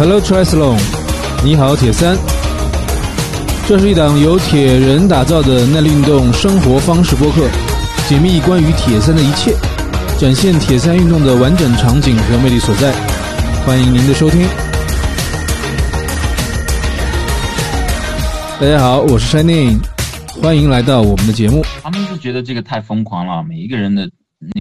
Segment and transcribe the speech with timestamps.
[0.00, 0.80] Hello Triathlon，
[1.44, 2.16] 你好铁三。
[3.68, 7.46] 这是一档由铁人打造的耐力运动生活方式播客，
[8.08, 9.54] 解密关于铁三的一切，
[10.18, 12.94] 展现铁三运动的完整场景和魅力所在。
[13.66, 14.40] 欢迎您的收听。
[18.58, 19.80] 大家好，我是 Shining，
[20.40, 21.62] 欢迎来到我们的节目。
[21.82, 24.10] 他们是觉得这个太疯狂了，每一个人的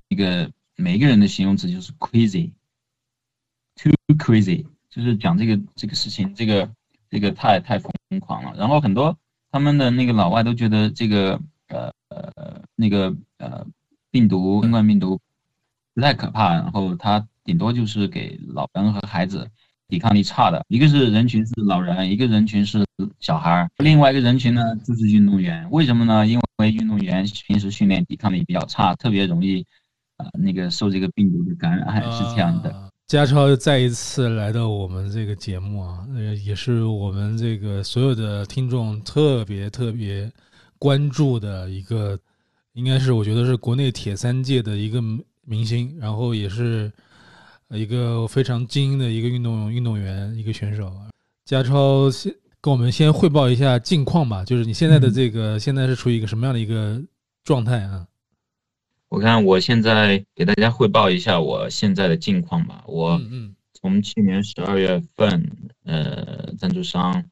[0.10, 6.70] 那个每一个人的形容词就是 crazy，too crazy，就是讲这个这个事情，这个
[7.10, 8.54] 这个太太疯狂了。
[8.58, 9.18] 然后很多
[9.52, 13.66] 他们的那个老外都觉得这个呃呃那个呃
[14.12, 15.20] 病毒新冠病毒
[15.94, 19.50] 不太可怕，然后它顶多就是给老人和孩子。
[19.92, 22.86] 抵抗力差的，一个是人群是老人，一个人群是
[23.20, 25.68] 小孩儿，另外一个人群呢就是运动员。
[25.72, 26.28] 为什么呢？
[26.28, 29.66] 因为运动员平时训练抵抗力比较差，特别容易
[30.18, 32.89] 啊那个受这个病毒的感染，是这样的。
[33.10, 40.32] 家超再一次来到我们这个节目啊，呃，也是我们这个所有的听众特别特别
[40.78, 42.16] 关注的一个，
[42.74, 45.02] 应该是我觉得是国内铁三界的一个
[45.44, 46.92] 明星，然后也是。
[47.72, 50.92] 一个非常精英的一个运动运动员，一个选手，
[51.46, 54.44] 家超先跟我们先汇报一下近况吧。
[54.44, 57.00] 就是你现在的这个现在是处于一个什么样的一个
[57.44, 58.08] 状态啊？
[59.10, 62.84] 我看我现在给大家汇报一下我现在的近况吧。
[62.88, 63.20] 我
[63.74, 67.26] 从去年十二月份，呃，赞助商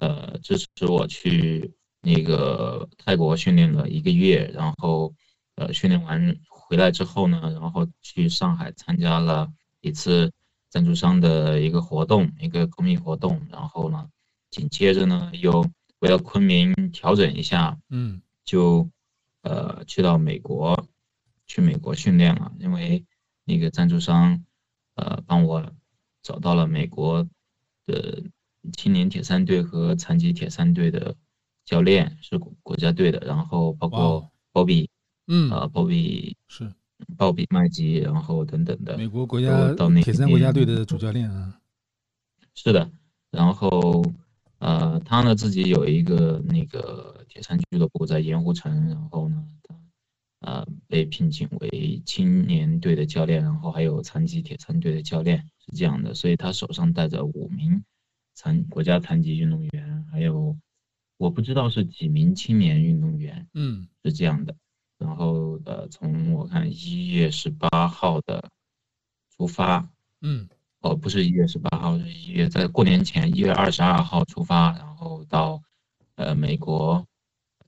[0.00, 1.72] 呃支持我去
[2.02, 5.14] 那个泰国训练了一个月，然后
[5.54, 9.48] 呃训练完回来之后呢，然后去上海参加了。
[9.82, 10.30] 一次
[10.68, 14.06] 赞助商的一个活动，一个公益活动，然后呢，
[14.50, 15.64] 紧接着呢，又
[15.98, 18.86] 回到昆明调整一下，嗯，就
[19.40, 20.86] 呃去到美国，
[21.50, 23.04] 去美国训练了，因为
[23.44, 24.44] 那个赞助商
[24.94, 25.72] 呃帮我
[26.22, 27.26] 找到了美国
[27.86, 28.22] 的
[28.72, 31.16] 青年铁三队和残疾铁三队的
[31.64, 34.88] 教练，是国家队的，然后包括鲍比，
[35.26, 36.72] 嗯，啊，鲍比是。
[37.16, 39.74] 鲍比麦吉，然后等等的，美国国家
[40.04, 41.58] 铁三国家队的主教练啊，
[42.54, 42.90] 是的，
[43.30, 44.04] 然后
[44.58, 49.74] 呃，他呢自己有一个那个铁三俱乐部在盐湖城，然后呢，他
[50.40, 57.82] 呃被聘请为青年队的教练，然后还有残疾铁三队的教练，是这样的，所以他手上带着五名
[58.34, 60.56] 残国家残疾运动员，还有
[61.18, 64.54] 我不知道是几名青年运动员，嗯，是这样的。
[64.98, 68.50] 然后呃，从我看一月十八号的
[69.34, 69.88] 出发，
[70.20, 70.48] 嗯，
[70.80, 75.62] 哦，不是一月十八号，是一月在过年前一月二十二号出发，然后到
[76.16, 77.06] 呃美国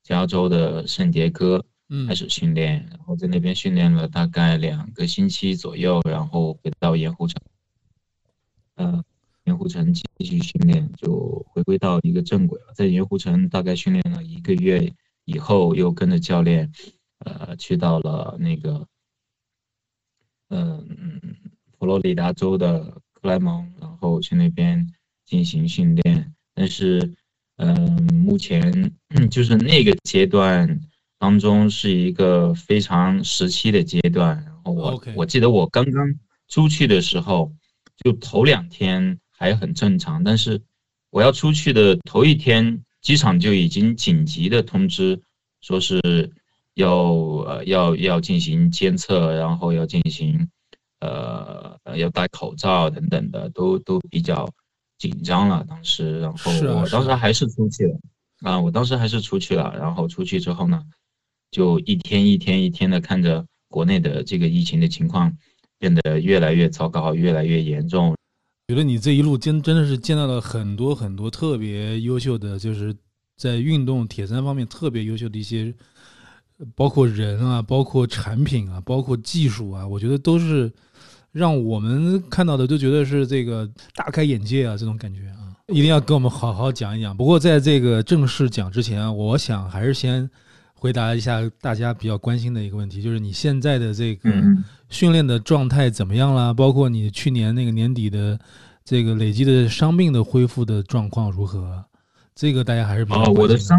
[0.02, 1.64] 加州的圣迭戈
[2.06, 7.40] 开始训练，然后在那边训练了大概两个星期左右，然后回到盐湖城，
[8.76, 9.04] 呃，
[9.44, 12.72] 盐湖城继续训练，就回归到一个正轨了。
[12.74, 14.92] 在盐湖城大概训练了一个月
[15.24, 16.72] 以后，又跟着教练。
[17.24, 18.84] 呃，去到了那个，
[20.48, 21.36] 嗯，
[21.78, 22.82] 佛罗里达州的
[23.12, 24.92] 克莱蒙，然后去那边
[25.24, 26.34] 进行训练。
[26.52, 27.14] 但是，
[27.58, 28.92] 嗯，目前
[29.30, 30.80] 就是那个阶段
[31.22, 34.34] 当中是一个非常时期的阶段。
[34.44, 36.04] 然后我我记得我刚刚
[36.48, 37.52] 出去的时候，
[38.02, 40.60] 就头两天还很正常，但是
[41.10, 45.22] 我要出去的头一天，机场就已经紧急的通知
[45.60, 46.32] 说是。
[46.76, 47.12] 要
[47.44, 50.48] 呃要要进行监测，然后要进行
[51.00, 54.48] 呃要戴口罩等等的，都都比较
[54.96, 55.62] 紧张了。
[55.68, 56.50] 当时，然后
[56.80, 57.94] 我当时还是出去了
[58.40, 59.74] 啊，我当时还是出去了。
[59.76, 60.82] 然后出去之后呢，
[61.52, 65.32] 就一天一天一天的看着国内的这个疫情的情况
[65.78, 68.16] 变得越来越糟糕，越来越严重。
[68.66, 72.92] 觉得你这一路真真的是见到了很多很多特别优秀的，就是
[73.36, 75.72] 在运动铁三方面特别优秀的一些。
[76.76, 80.70] 包括人啊，包括产品啊，包括技术啊，我觉得都是
[81.32, 87.16] 让我们看到的都觉得是这个大开眼界啊，这种感觉啊，一定要跟我们好好讲一讲。
[87.16, 90.30] 不过在这个正式讲之前，我想还是先
[90.82, 94.28] 回答一下大家比较关心的一个问题，就是你现在的这个
[94.88, 96.52] 训练的状态怎么样啦？
[96.52, 98.36] 包括你去年那个年底的
[98.84, 101.84] 这个累积的伤病的恢复的状况如何？
[102.34, 103.76] 这个大家还是比较关心。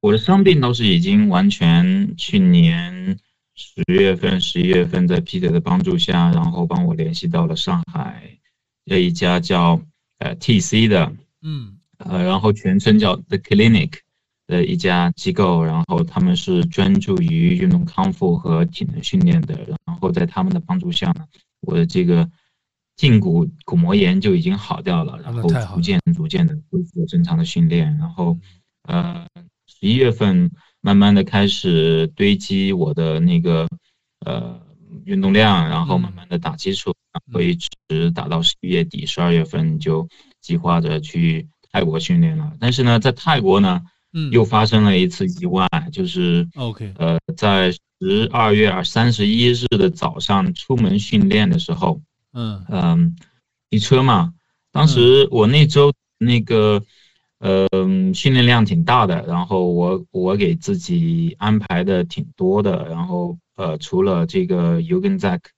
[0.00, 3.16] 我的伤病倒是已经完全，去年
[3.54, 8.36] 十月份、十一月份，在 Peter 的帮助下，然后帮我联系到了上海
[8.84, 9.80] 这一家叫
[10.18, 13.92] 呃 TC 的，嗯，呃，然后全称叫 The Clinic
[14.48, 19.54] 的一家机构，然后他们是专注于运动康复和体能训练的，
[19.84, 21.26] 然后在他们的帮助下呢，
[21.60, 22.26] 我的这个
[22.96, 25.42] 胫骨骨膜炎就已经好掉了，然后
[25.74, 28.38] 逐渐逐渐的恢复正常的训练，然后
[28.84, 29.26] 呃
[29.66, 33.68] 十一月份慢慢的开始堆积我的那个
[34.24, 34.58] 呃
[35.04, 36.94] 运动量，然后慢慢的打基础，
[37.34, 37.54] 会一
[37.88, 40.08] 直打到十一月底，十二月份就
[40.40, 42.54] 计划着去泰国训练了。
[42.58, 43.82] 但是呢，在泰国呢。
[44.12, 52.00] 嗯，又发生了一次意外，就是 OK，呃，在十二月三十一日的早上出门训练的时候，
[52.32, 52.64] 嗯。
[52.68, 53.16] 嗯，
[53.70, 54.32] 骑车嘛，
[54.72, 56.82] 当时我那周那个，
[57.38, 57.68] 呃，
[58.14, 65.50] 训练量挺大的，然后我我给自己安排的挺多的，然后呃，除了这个 u g e n z a k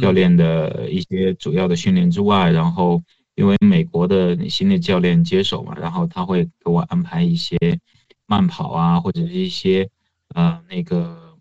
[0.00, 3.02] 教练的一些主要的训练之外，然后。
[3.38, 7.56] 因为美国的新的教练接手嘛，然后他会给我安排一些
[8.26, 9.88] 慢跑啊，或者是一些
[10.34, 11.38] 呃那个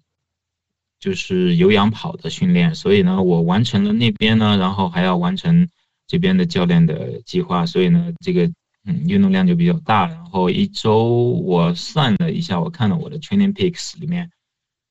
[1.00, 2.76] 就是有氧跑的训练。
[2.76, 5.68] 所以呢，我完成了那边呢，然后还要完成
[6.06, 8.46] 这边的教练的计划，所以呢，这个
[8.86, 10.06] 嗯运动量就比较大。
[10.06, 11.04] 然后一周
[11.44, 14.30] 我算了一下，我看了我的 Training Peaks 里面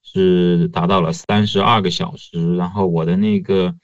[0.02, 3.76] 是达到了三十二个小时，然后我的那个。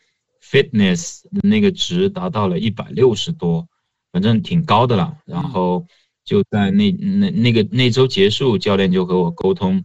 [0.43, 3.67] Fitness 那个值达到了一百六十多，
[4.13, 5.17] 反正挺高的了。
[5.25, 5.87] 然后
[6.25, 9.83] 就在那那那个那周结束，教练就和我沟通，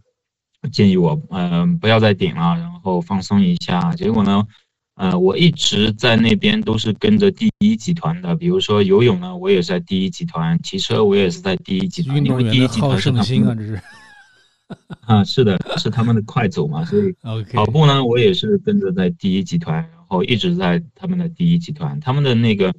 [0.72, 3.94] 建议我嗯不要再顶了，然后放松一下。
[3.94, 4.46] 结果呢，
[4.96, 13.48] 呃，我一直在那边都是跟着第一集团的，比如说游泳呢，我也是在第一集团；骑车我也是在第一集团，因为第一集团是他们。
[13.48, 13.80] 啊，这是。
[15.06, 17.14] 啊，是的，是他们的快走嘛，所以
[17.54, 19.88] 跑步呢，我也是跟着在第一集团。
[20.08, 22.74] 后一直在他们的第一集团，他们的那个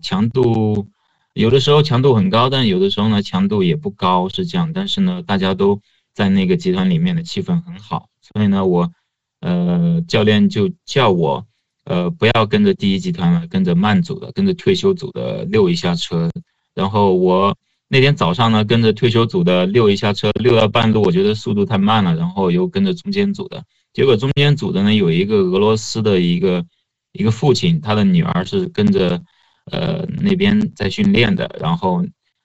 [0.00, 0.88] 强度
[1.34, 4.72] 有的时候强度很高，但有的时候呢强度也不高，是这样。
[4.72, 5.80] 但是呢，大家都
[6.12, 8.92] 在那个集团里面的气氛很好，所以呢，我
[9.40, 11.46] 呃教练就叫我
[11.84, 16.30] 呃不要跟着第一集团了，跟着慢组的，跟着退休组的溜一下车。
[16.74, 17.56] 然后我
[17.88, 23.64] 那天早上呢跟着退休组的溜一下车，溜到半路我觉得速度太慢了，然后又跟着中间组的。
[23.92, 26.64] 结果中间组的呢有一个俄罗斯的一个
[27.12, 29.22] 一个父亲，他的女儿是跟着
[29.70, 32.02] 呃那边在训练的，然后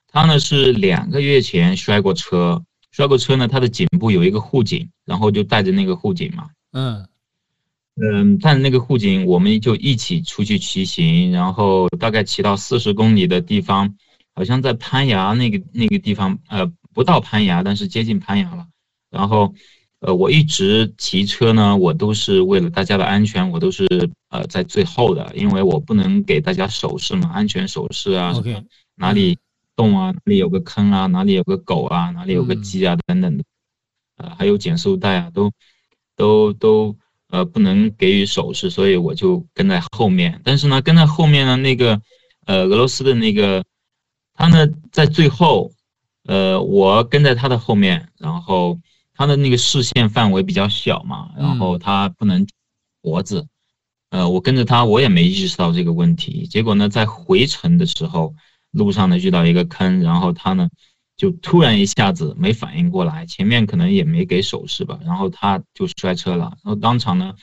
[0.08, 7.08] 他呢是两个月前摔过车，摔过车呢他的颈部有一个护颈，然后就带着那个护颈嘛，嗯
[7.96, 13.96] 嗯，带着那个护颈我们就一起出去骑行，然后大概骑到四十公里的地方，
[14.34, 18.66] 好像在攀崖那个那个地方，呃不到攀崖，但是接近攀崖了，
[19.10, 19.54] 然后。
[20.00, 23.84] 呃，我一直骑车呢，我都是为了大家的安全，我都是
[24.30, 28.32] 呃在最后的，因为我不能给大家手势嘛，安全手势啊，
[28.94, 29.36] 哪里
[29.74, 33.42] 洞啊，哪里有个坑啊，哪里有个狗啊，哪里有个鸡啊等等的，
[34.18, 35.50] 呃，还有减速带啊，都
[36.14, 36.96] 都都
[37.30, 40.40] 呃不能给予手势，所以我就跟在后面。
[40.44, 42.00] 但是呢，跟在后面呢，那个
[42.46, 43.64] 呃俄罗斯的那个
[44.34, 45.72] 他呢在最后，
[46.24, 48.78] 呃，我跟在他的后面，然后。
[49.18, 52.46] 他的那个视线范围比较小嘛，然后他不能
[53.02, 53.48] 脖子，
[54.10, 56.46] 呃，我跟着他，我也没意识到这个问题。
[56.46, 58.32] 结果呢，在回程的时候，
[58.70, 60.68] 路上呢遇到一个坑，然后他呢
[61.16, 67.34] 就突然一下子没反应过来，前面可能也没给手势吧，然后他就摔车了，然后当场呢，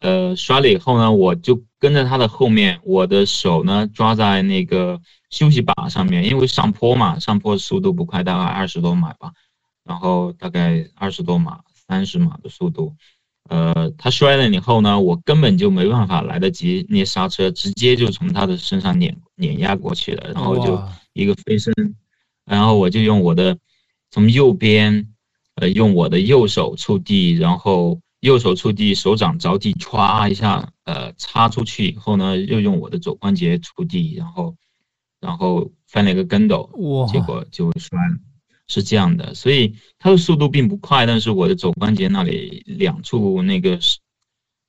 [0.00, 9.32] 呃，摔了以后呢，我就跟在他的后面，我的手呢抓在那个休息把上面，因为上坡嘛，上坡速度不快，大概二十多码吧。
[9.88, 12.94] 然后大概二十多码、三十码的速度，
[13.48, 20.78] 呃，他摔了以后呢，我根本就没办法来得及捏刹车，直接就从他的身上碾碾压过去了，然后就
[21.14, 21.72] 一个飞身，
[22.44, 23.56] 然后我就用我的
[24.10, 25.08] 从右边，
[25.54, 34.54] 呃，用我的右手触地，然后右手触地，手掌着地，歘一下，呃，插出去以后呢，又用我的肘关节触地，然后，
[35.18, 36.68] 然后翻了一个跟斗，
[37.10, 38.18] 结果就摔了。
[38.68, 43.78] 是这样的，所以它的速度并不快，但是我的肘关节那里两处那个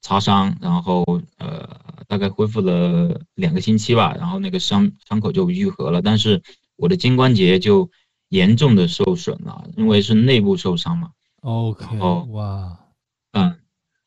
[0.02, 1.04] 擦伤，然后
[1.38, 1.70] 呃
[2.08, 6.42] 大概恢复了两个星期吧，然后那个伤伤口就愈合了，但是
[6.78, 7.90] 我的肩关节就
[8.30, 11.10] 严重的受损了，因为是内部受伤嘛。
[11.42, 12.80] OK，哦哇，
[13.34, 13.54] 嗯，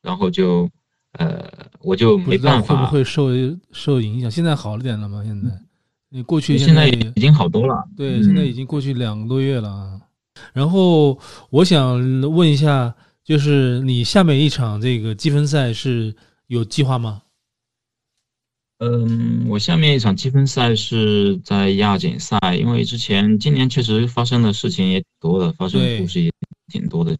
[0.01, 0.69] 然后就
[1.13, 3.29] 呃我就没办法，会不会受
[3.71, 4.31] 受影响？
[4.31, 5.23] 现在好了点了吗？
[5.23, 5.51] 现在？
[6.13, 9.99] 你过去现在已经好多了，对，现在已经过去两个多月了啊。
[10.53, 12.93] 然后我想问一下，
[13.23, 16.15] 就是你下面一场这个积分赛是
[16.45, 17.23] 有计划吗？
[18.77, 26.31] 嗯，我下面一场积分赛是在亚锦赛，因为之前今年确实发生的事情也挺多的，发生的故事也
[26.67, 27.17] 挺多的。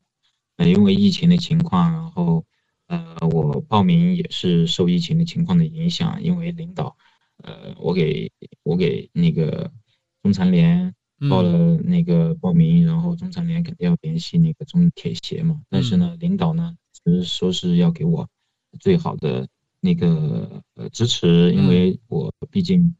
[0.58, 2.46] 呃，因为疫情的情况，然后
[2.88, 6.96] 呃，我报名也是受疫情的情况的影响，因为领导，
[7.44, 8.32] 呃，我给
[8.63, 9.72] 我给那个
[10.22, 10.94] 中残联
[11.30, 16.75] 报了那个报名，然后中残联肯定要联系那个中铁协嘛，但是呢，领导呢
[17.06, 18.28] 是说是要给我
[18.80, 19.48] 最好的
[19.80, 22.96] 那个呃支持，因为我毕竟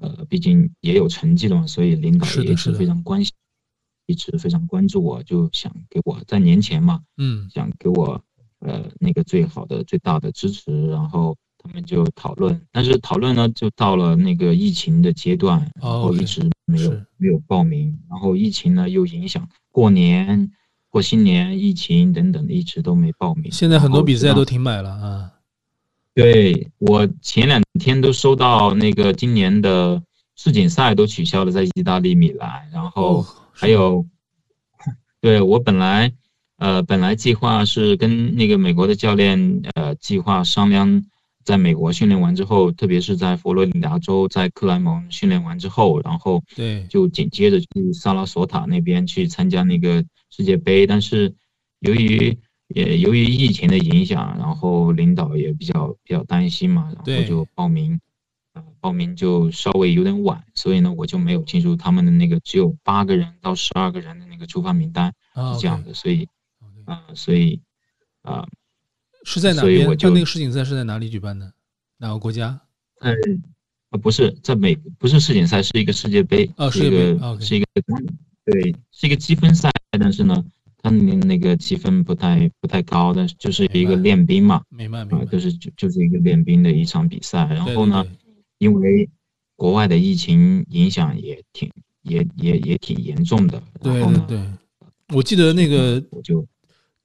[0.00, 3.32] 呃毕竟也有成绩了嘛，所以领导也是非常关心，
[4.06, 8.22] 一直非常关注我，就想给我在年前嘛，嗯，想给我。
[8.60, 20.50] 呃，那个最好的、最大的支持，然后他们就讨论，但是讨论呢，就到了那个疫情的阶段，然后一直没有没有报名，然后疫情呢又影响过年、
[20.88, 23.50] 过新年，疫情等等的，一直都没报名。
[23.50, 25.32] 现在很多比赛都停摆了啊。
[26.14, 30.00] 对我前两天都收到那个今年的
[30.34, 34.06] 世锦赛都取消了，在意大利米兰，然后还有，
[35.20, 36.12] 对我本来。
[36.58, 41.04] 呃，本来计划是跟那个美国的教练，呃，计划商量，
[41.46, 50.86] 在美国训练完之后，特别是在佛罗里达州，在克莱蒙训练完之后，然后对，就紧接着去萨拉索塔那边去参加那个世界杯。
[50.86, 51.32] 但是
[51.78, 52.36] 由于
[52.66, 57.98] 也由于疫情的影响，然后领导也比较比较担心嘛，然后就报名，
[58.54, 65.14] 呃，报名就稍微有点晚，所以呢，我就没有进入他们的那个只有八个人到十二个人的那个出发名单，
[65.54, 66.28] 是这样的，所以。
[66.86, 67.60] 啊，所以，
[68.22, 68.46] 啊，
[69.26, 69.98] 是在哪边？
[69.98, 71.52] 就那个世锦赛是在哪里举办的？
[71.98, 72.60] 哪个国家？
[73.00, 73.12] 嗯，
[73.90, 76.48] 啊，不是在美，不是世锦赛，是一个世界杯。
[76.56, 77.66] 哦，是一个，是一个，
[78.44, 79.68] 对，是一个积分赛。
[79.98, 80.44] 但是呢，
[80.78, 84.62] 它那个积分不太不太高，但是就是一个练兵嘛。
[84.68, 85.24] 明白，明白。
[85.26, 87.44] 就是就就是一个练兵的一场比赛。
[87.46, 88.06] 然后呢，
[88.58, 89.10] 因为
[89.56, 91.68] 国外的疫情影响也挺
[92.02, 93.60] 也也也挺严重的。
[93.82, 94.40] 对对对，
[95.12, 96.46] 我记得那个我就。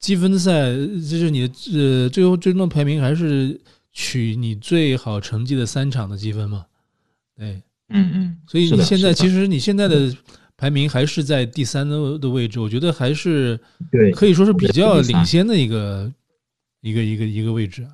[0.02, 3.58] 积分赛就是你的呃，最后最终的排名还是
[3.94, 6.66] 取你最好成绩的三场的积分嘛？
[7.38, 8.38] 对，嗯嗯。
[8.48, 10.12] 所以你现在其实你现在的
[10.58, 13.60] 排名还是在第三的的位置，我觉得还是
[13.92, 16.12] 对，可以说是比较领先的一个
[16.82, 17.92] 一个一个一个位置啊。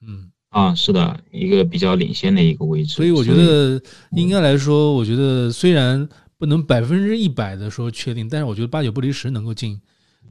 [0.00, 2.94] 嗯啊，是的，一个比较领先的一个位置。
[2.94, 3.78] 所以我觉得
[4.12, 6.08] 应该来说，我觉得虽然
[6.38, 9.78] 不能百分之一百的说确定，但是我觉得八九不离十能够进。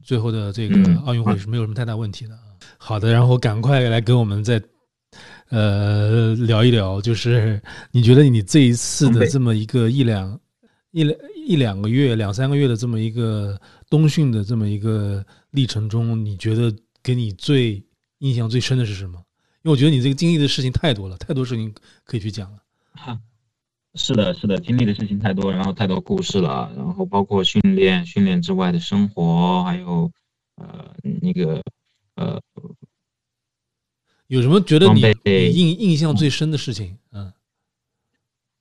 [0.02, 0.76] 最后的这个
[1.06, 2.38] 奥运会是没有什么太大问题的。
[2.76, 4.62] 好的，然后赶快来跟我们再
[5.48, 10.38] 呃聊一聊，就是你觉得你这一次的这么一个一两
[10.90, 17.82] 一两一两个月、两三个月的这么一个冬训的这么一个历程中，你觉得给你最
[18.18, 19.18] 印象最深的是什么？
[19.62, 21.72] 因为我觉得你这个经历的事情太多了，太多事情
[22.04, 22.58] 可以去讲了。
[22.92, 23.18] 哈。
[23.98, 30.10] 是的，是的，经历的事情太多，然后太多故事了，然后包括训练、训练之外的生活，还有
[30.54, 31.60] 呃那个
[32.14, 32.40] 呃，
[34.28, 35.00] 有什么觉得你
[35.50, 36.96] 印印象最深的事情？
[37.12, 37.32] 嗯，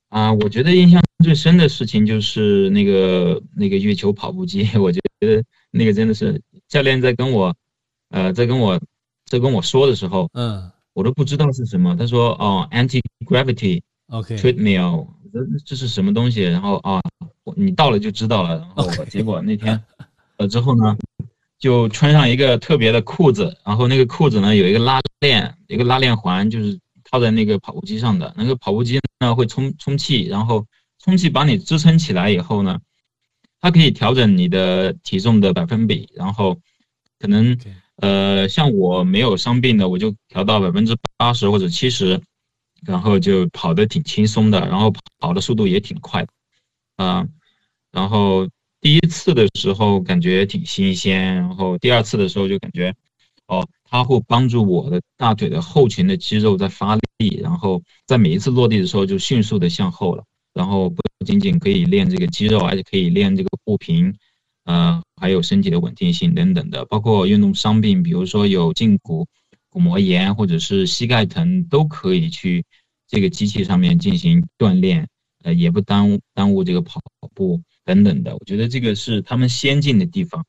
[0.10, 7.56] 啊，我觉得印象最深的事情就是那个那个月球跑步机， 我觉得那个真的是教练在跟我
[8.10, 8.80] 呃在跟我
[9.26, 15.08] 在跟我说的时候，嗯，我都不知道是什么，他说哦，anti gravity，OK，treadmill。
[15.66, 16.42] 这是什么东西？
[16.44, 17.02] 然后啊，
[17.56, 18.58] 你到了就知道了。
[18.58, 19.82] 然后结果那天，
[20.38, 20.98] 呃，之后呢，
[21.60, 28.34] 就穿上一个特别的裤子，然后那个裤子呢有一个拉链，一个拉链环，就是套在那个跑步机上的。
[28.38, 30.66] 那个跑步机呢会充充气，然后
[31.04, 32.80] 充气把你支撑起来以后呢，
[33.60, 36.10] 它可以调整你的体重的百分比。
[36.14, 36.58] 然后
[37.20, 37.58] 可能
[37.98, 42.22] 呃，像我没有伤病的，我就调到百分之八十或者七十。
[42.86, 46.26] 然后就跑得挺轻松的，然后跑的速度也挺快，
[46.96, 47.28] 啊，
[47.92, 48.48] 然后
[48.80, 52.94] 第一次的时候感觉挺新鲜，然后第二次的时候就感觉，
[53.48, 64.14] 哦，它会帮助我的大腿的后群的肌肉在发力，然后在每一次落地的时候就迅速的向后了，然后不仅仅可以练这个肌肉，而且可以练这个步频，
[64.66, 69.28] 呃，还有身体的稳定性等等的，包括运动伤病，比如说有胫骨。
[69.70, 72.66] 骨膜炎或者是膝盖疼都可以去
[73.08, 75.08] 这个机器上面进行锻炼，
[75.44, 77.02] 呃，也不耽误耽误这个跑
[77.34, 78.34] 步等等的。
[78.36, 80.44] 我觉得这个是他们先进的地方。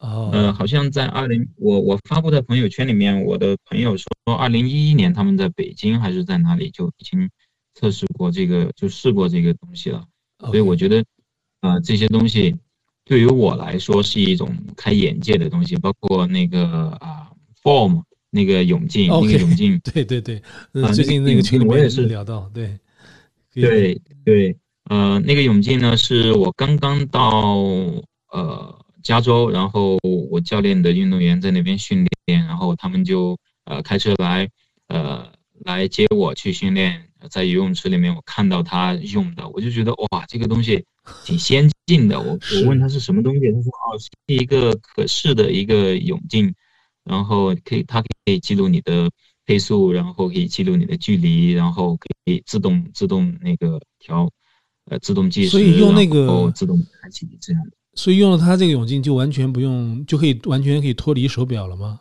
[0.00, 7.30] 哦，呃，好像在二零，我我发布在朋友圈里面，我的朋友说，二零一一年他们在北京还是在哪里就已经
[7.74, 10.04] 测试过这个，就试过这个东西了。
[10.40, 11.02] 所以我觉得，
[11.62, 12.54] 呃，这些东西
[13.04, 17.30] 对于我来说是一种开眼界的东西，包括那个啊
[17.62, 18.02] ，form。
[18.34, 20.42] 那个泳镜， 那个泳镜，对对对，
[20.92, 22.76] 最近那个群里我也是聊到，对，
[23.54, 24.56] 对对，
[24.90, 27.58] 呃，那个泳镜呢，是我刚刚到
[28.32, 29.96] 呃加州，然后
[30.28, 34.48] 我教练的运动员在那边训练，然后他们就呃开车来
[34.88, 35.30] 呃
[35.64, 40.84] 来接我去训练，在游泳池里面我看到他用的，我就觉得哇，这个东西
[41.24, 42.20] 挺先进的。
[42.20, 46.52] 我我问他是什么东西，他说哦是一个可视的一个泳镜，
[47.04, 49.10] 然后可以它可以记录你的
[49.46, 54.30] 配速，然后可以记录你的距离，然后可以自动自动那个调。
[54.86, 62.00] 呃，自动计时，所以用那个自动开启这样的，所以用了它这个泳镜就完全不用，就可以完全可以脱离手表了吗？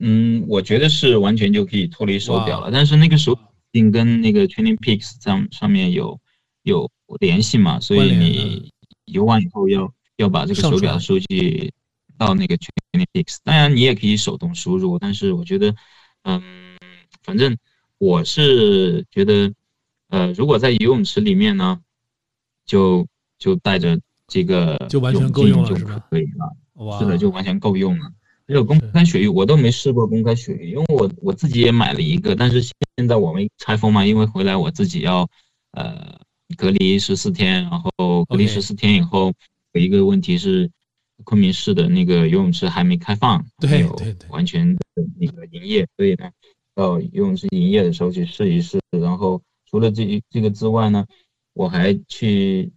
[0.00, 2.72] 嗯，我觉得是完全就可以脱离手表了。
[2.72, 3.38] 但是那个手
[3.72, 6.18] 镜跟那个 Training Peaks 上上面有
[6.64, 6.90] 有
[7.20, 8.72] 联系嘛，所以你
[9.04, 11.72] 游完以后要要把这个手表数据
[12.18, 13.38] 到那个 Training Peaks。
[13.42, 15.74] 当然你也可以手动输入，但是我觉得，
[16.22, 16.42] 嗯，
[17.22, 17.56] 反正
[17.98, 19.52] 我是觉得。
[20.10, 21.80] 呃，如果在游泳池里面呢，
[22.64, 23.04] 就
[23.36, 26.98] 就带着这个就完全够用了，是可以了。
[27.00, 28.12] 是的，就完全够用了。
[28.46, 35.28] 还有公开水域，我都没试过公开水域，因为我我自己也买了一个，但是现在我没拆封嘛，因为回来我自己要
[35.72, 36.16] 呃
[36.56, 39.32] 隔离十四天，然后隔离十四天以后
[39.72, 40.70] 有一个问题是，
[41.24, 44.80] 昆明市的那个游泳池还没开放，没有完全的
[45.18, 46.30] 那个营业，所以呢，
[46.74, 49.42] 到游泳池营业的时候去试一试，然后。
[49.70, 51.04] 除了这这个之外呢，
[51.52, 52.70] 我还去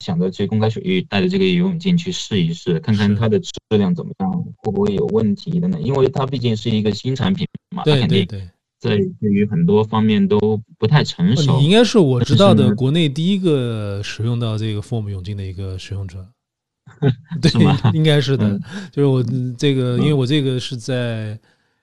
[0.00, 5.78] 想着去公开水域带着这个游泳镜去试一试，看看它的质量怎么样，会不会有问题的呢？
[5.82, 8.26] 因为它毕竟是一个新产品嘛，它肯定
[8.80, 10.38] 在对于很多方面都
[10.78, 11.58] 不太成熟。
[11.58, 16.26] 你应该是我知道的国内第一个使用到这个 Form 泳镜的一个使用者，
[17.42, 18.58] 对，应该是的。
[18.90, 19.22] 就是我
[19.56, 21.38] 这个，因为我这个是在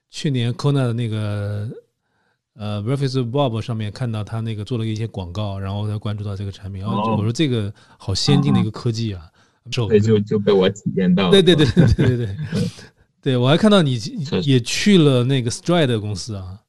[0.10, 1.70] 去年 Kona 的那个。
[2.58, 6.82] 呃 r e f e s Bob 上面看到他那个做了一些广告，然后才关注到这个产品。
[6.82, 9.30] 然后我说这个好先进的一个科技啊，
[9.90, 11.30] 对，就就被我体验到。
[11.30, 12.38] 对对对对对对对，
[13.22, 14.00] 对 我还看到你
[14.46, 16.62] 也去了那个 Stride 公司啊。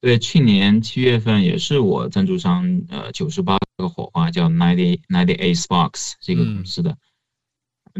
[0.00, 6.96] 对，去年七月份也是我赞助商呃九十八个火花叫 Ninety Ninety Eight Sparks 这个公司的，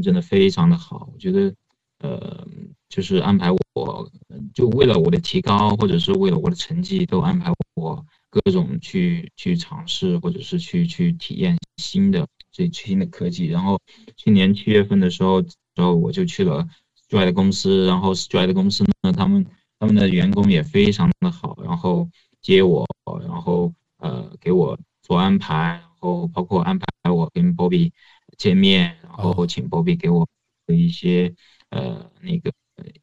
[0.03, 1.55] 真的非常的好，我觉得
[2.01, 2.47] 呃。
[2.91, 4.09] 就是安排我，
[4.55, 13.47] 就为了我的提高，或者是为了我的成绩，都安排我各种去去尝试，或者是去去体验新的最新的科技。
[13.47, 13.81] 然后
[14.17, 16.65] 去年七月份的时候，时候我就去了
[17.11, 19.45] Stride 公司，然后 Stride 公司呢，他们
[19.81, 22.09] 他们的员工也非常的好，然后
[22.41, 22.87] 接我，
[23.23, 27.91] 然后呃给我做安排，然后包括安排我跟 Bobby
[28.37, 30.27] 见面，然后请 Bobby 给我
[30.67, 31.35] 的一些
[31.71, 32.51] 呃那个。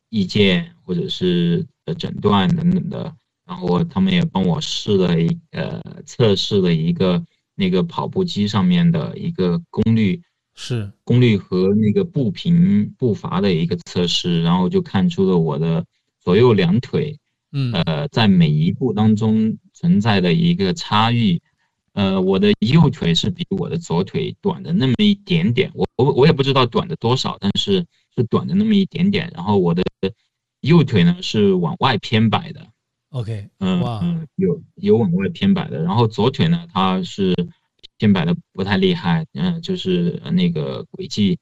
[0.10, 3.16] 意见或者是呃诊断等等的，
[3.46, 7.24] 然后他们也帮我试了一呃测试了一个
[7.56, 10.22] 那个跑步机上面的一个功率
[10.54, 10.92] 是。
[11.06, 15.86] 功率和那个步频步伐的一个测试，然后就看出了我的
[16.20, 17.18] 左右两腿
[17.54, 17.72] 嗯。
[17.72, 21.42] 呃在每一步当中存在的一个差异，
[21.94, 27.86] 呃我的右腿是比我的左腿短的那么一点点，我我我也不知道短的多少，但是。
[28.14, 29.82] 是短的那么一点点，然后我的
[30.60, 32.68] 右腿呢是往外偏摆的
[33.12, 37.34] ，OK，嗯嗯，有有往外偏摆的，然后左腿呢它是
[37.98, 41.40] 偏摆的不太厉害，嗯，就是那个轨迹，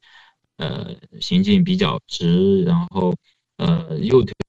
[0.57, 3.15] 呃，行进比较直，然后
[3.57, 4.31] 呃右腿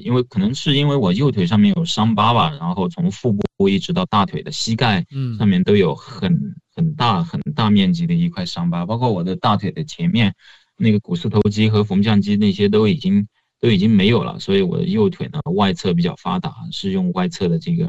[0.00, 10.34] 因为可能是因为我右腿上面有伤疤吧，然后从腹部一直到大腿的膝盖，嗯，上面都有很很大很大面积的一块伤疤，包括我的大腿的前面。
[10.82, 13.28] 那个股四头肌和缝匠肌那些都已经
[13.60, 17.86] 都已经没有了，所以我的右腿呢外侧比较发达，是用外侧的这个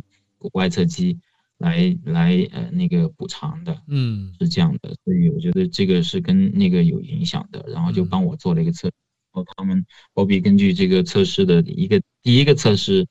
[0.52, 1.18] 外侧肌
[1.58, 8.94] 来来呃那个补偿的，嗯，是这样的，所以我觉得这个是跟那个有影响的，然后就帮我做了一个测，然
[9.32, 13.08] 后他们包比根据这个测试的一个第一个测试，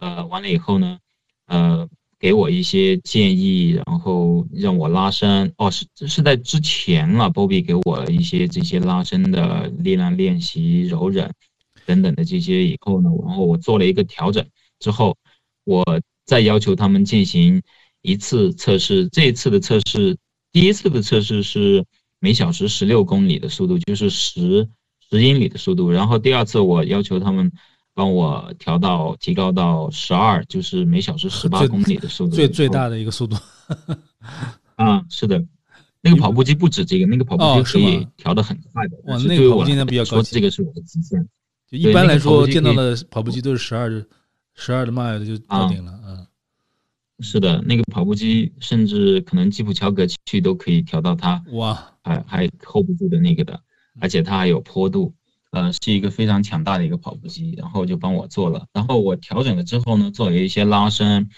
[0.00, 0.98] 呃完了以后呢，
[1.46, 1.88] 呃。
[2.22, 5.52] 给我一些建议，然后让我拉伸。
[5.56, 11.28] 哦，是是在之前了，Bobby 给我一些这些拉伸的力量练习、柔韧
[11.84, 14.46] 等等的这些以后呢，然后我做了一个调整
[14.78, 15.16] 之后，
[15.64, 15.84] 我
[16.24, 17.60] 再要求他们进行
[18.02, 19.08] 一次测试。
[19.08, 20.16] 这一次的测试，
[20.52, 21.84] 第一次的测试是
[22.20, 24.68] 每小时十六公里的速度，就是十
[25.12, 25.90] 十英里的速度。
[25.90, 27.52] 然后第二次我要求他们。
[27.94, 33.36] 帮我调到提高到十二，就是每小时十八公里的速度，最最大的一个速度。
[34.76, 35.44] 啊，是的，
[36.00, 38.96] 那个跑步机不止这个，那个跑步机可以调的很快的。
[39.04, 41.28] 哇，那个跑步机比较高级，这个是我的极限。
[41.70, 43.90] 就一般来说，见到的跑步机都是十二
[44.54, 45.92] 十二的 mile 就到顶了。
[46.02, 46.26] 嗯，
[47.20, 53.60] 是的，那个跑步机甚至可能基普乔格去都可以调到它，哇，还还 hold 不住的那个的，
[54.00, 55.14] 而且它还有坡度。
[55.52, 58.64] 呃，是一个非常强大的一个跑步机，然后就帮我做了。
[58.72, 61.28] 然后我调整了之后呢，做了一些拉伸，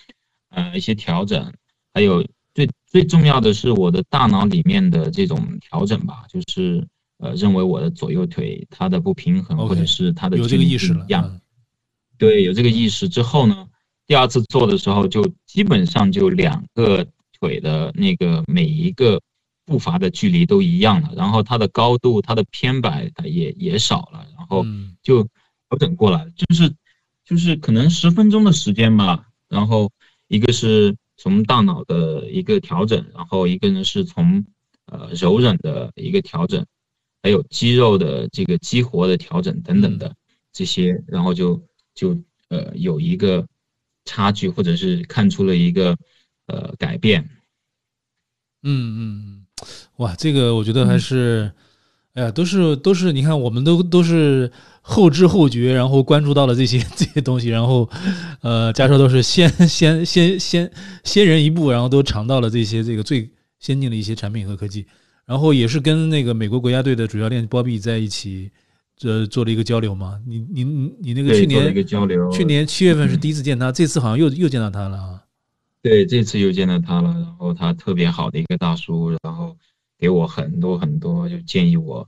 [0.51, 1.53] 呃，一些调整，
[1.93, 6.87] 还有最最重要的是我的大脑里面的这种调整吧，就是
[7.19, 11.05] 呃，认为我的左右腿它的不平衡，或者是它的有这个意识了，
[12.17, 13.67] 对，有这个意识之后呢，
[14.07, 17.05] 第二次做的时候就基本上就两个
[17.41, 19.21] 腿的那个每一个。
[19.67, 24.65] 步伐的距离都一样了，然后它的高度、它的偏摆也也少了，然后
[25.03, 25.23] 就
[25.69, 26.75] 调整过来，就是
[27.25, 29.27] 就是可能十分钟的时间吧。
[29.49, 29.91] 然后
[30.29, 34.45] 一个是从大脑的一个调整，然后一个呢是从
[34.87, 36.67] 呃柔韧的一个调整，
[37.23, 40.15] 还有肌肉的这个激活的调整等等的
[40.53, 41.63] 这些，然后就
[41.95, 43.47] 就呃有一个
[44.05, 45.97] 差距，或者是看出了一个
[46.47, 47.31] 呃改变。
[48.63, 48.67] 嗯
[48.99, 49.44] 嗯。
[49.97, 51.51] 哇，这个我觉得还是，
[52.15, 57.89] 哎呀，都是都是，你看，我们都都是后知后觉，然后关注到了这些 这些东西，然后，
[58.43, 60.71] 呃，加说都是先先先先
[61.05, 64.85] 先人一步，然后都尝到了这些这个最先进的一些产品和科技，
[65.25, 68.51] 然后也是跟那个美国国家队的主教练鲍比在一起，
[68.97, 70.19] 这做了一个交流嘛。
[70.27, 70.65] 你你
[71.01, 71.87] 你那个去年
[72.33, 75.21] 去年七月份是第一次见他，这次好像又又见到他了啊。
[75.85, 79.57] 对，这次又见到他了，然后他特别好的一个大叔，然后。
[79.97, 82.07] 给我很多很多，就建议我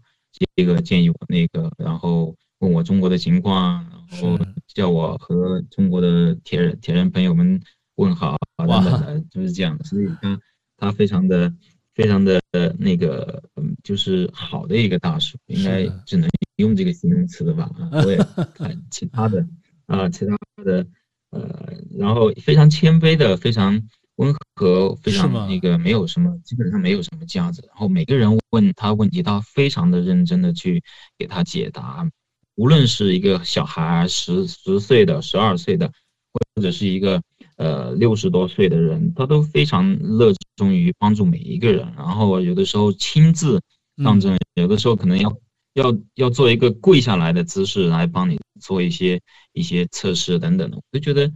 [0.54, 7.58] 这个建议我那个，然后问我中国的情况，然后叫我和中国的铁人铁人朋友们
[7.94, 9.84] 问好等等的，就是这样的。
[9.84, 10.38] 所以他
[10.76, 11.50] 他非常的
[11.94, 12.38] 非常的
[12.76, 17.70] 那个，嗯，就是好的一个大叔，应该只能用这个形容词的吧。
[18.04, 18.18] 我也
[18.52, 19.46] 看其他的
[19.86, 20.84] 啊，其他的
[21.30, 23.82] 呃，然后非常谦卑的，非常。
[24.18, 27.62] 温和，非常那个，没有什么，基本上没有什么架子。
[27.66, 30.82] 然后每个人问他问题，他非常的认真的去
[31.18, 32.08] 给他解答。
[32.54, 35.92] 无论是一个小孩，十十岁的、十二岁的，
[36.32, 37.20] 或者是一个
[37.56, 41.86] 呃六十多岁的人，他都非常热衷于帮助每一个人。
[41.94, 43.60] 然后有的时候亲自
[44.02, 45.30] 上阵，有的时候可能要
[45.76, 49.20] 要要做一个跪下来的姿势来帮你做一些
[49.52, 50.76] 一些测试等等的。
[50.76, 51.32] 我就觉得，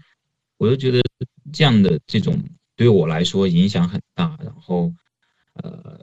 [0.59, 1.00] 我就觉得
[1.53, 2.37] 这样的这种。
[2.76, 4.90] 对我来说影响很大，然后，
[5.53, 6.00] 呃，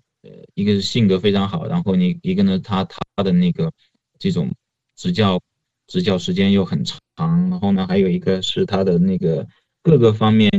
[0.54, 3.74] 一个是性格非常好，然后你一个呢，他他的那个
[4.20, 4.54] 这种
[4.96, 5.42] 执教
[5.88, 9.48] 执教时间又很长，然后呢，还有一个是他的那个
[9.82, 10.52] 各个方面，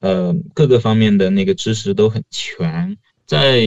[0.00, 2.96] 呃，各个方面的那个知识都很全。
[3.26, 3.66] 在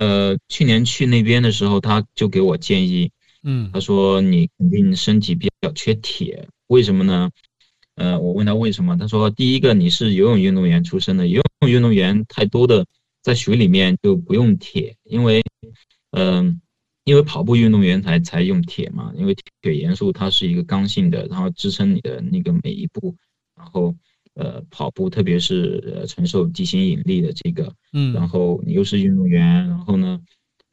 [0.00, 7.30] 呃去年去那边的时候，他就给我建议，嗯，他说你肯定身体比较缺铁，为什么呢？
[7.96, 12.86] 呃，我问他为什么，他说第一个你是游泳运动员出身的，游泳运动员太多的
[13.20, 15.42] 在水里面就不用铁，因为，
[16.12, 16.62] 嗯，
[17.04, 23.14] 因为跑步运动员才才用铁嘛，因为铁元素它是一个刚性的，然后支撑你的那个每一步，
[23.54, 23.94] 然后
[24.40, 30.20] 呃跑步特别是呃承受地心引力的这个，嗯，然后你又是运动员，然后呢，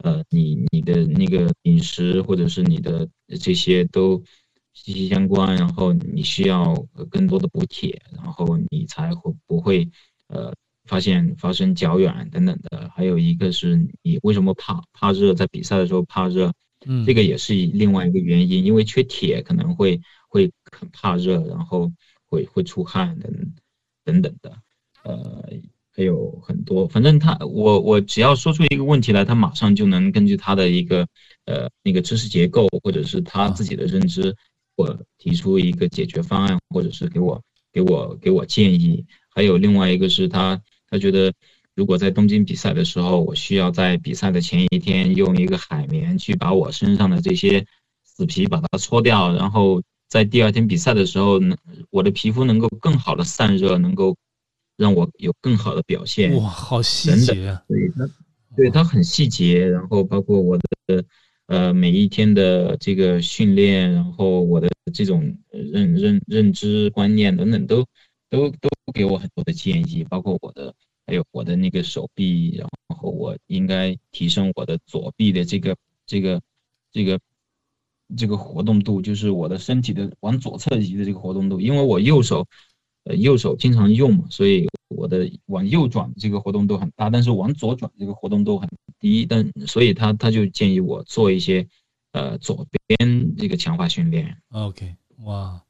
[0.04, 3.08] 呃你你的那个饮食或者是你的
[3.40, 4.24] 这些都。
[4.80, 6.76] 息息相关，然后你需要
[7.10, 9.90] 更多的补铁，然后你才会不会
[10.28, 10.54] 呃
[10.86, 12.88] 发现发生脚软等等的。
[12.96, 16.54] 还有一个是你为什么怕怕热，在比赛的时候怕热，
[16.86, 20.00] 嗯，这个也是另外一个原因，因为缺铁可能会
[20.30, 21.92] 会很怕热，然后
[22.30, 23.32] 会会出汗等
[24.04, 24.54] 等等的，
[25.04, 25.50] 呃，
[25.92, 31.08] 还有很多，反正他我我只要说出一个问题来，他马上就能根据他的一个
[31.46, 34.36] 呃那个知识结构或者是他自己的认知。
[34.76, 37.42] 我提出一个解决方案，或者是给我
[37.74, 39.04] 给我给我建议。
[39.34, 41.34] 还有另外一个是他他觉得，
[41.74, 47.66] 如果在东京比赛的时候，我需要在比赛的前一天用一个海绵去把我身上的这些
[48.04, 51.58] 死皮把它搓掉，然后在第二天比赛的时候，能
[51.90, 54.16] 我的皮肤能够更好的散热，能够
[54.76, 56.36] 让我有更好的表现。
[56.36, 57.64] 哇，好细节啊！
[58.56, 61.04] 对它，很细节，然后包括我的。
[61.48, 67.86] 呃，每一天的这个训练，然后我的这种认认认知观念等等，都
[68.30, 72.68] 都都给我很多的建议，包括我的还有我的那个手臂，然
[72.98, 75.74] 后我应该提升我的左臂的这个
[76.06, 76.42] 这个
[76.92, 77.18] 这个
[78.16, 82.46] 这个活动度，就是我的身体的往左侧移的这个活动度，因为我右手
[83.06, 84.68] 呃右手经常用嘛，所以。
[84.90, 88.70] 我的往右转这个活动度很大，但是往左转这个活动度很
[89.02, 91.68] 低，但所以他他就建议我做一些
[92.14, 94.38] 呃左边这个强化训练。
[94.52, 95.62] OK，哇，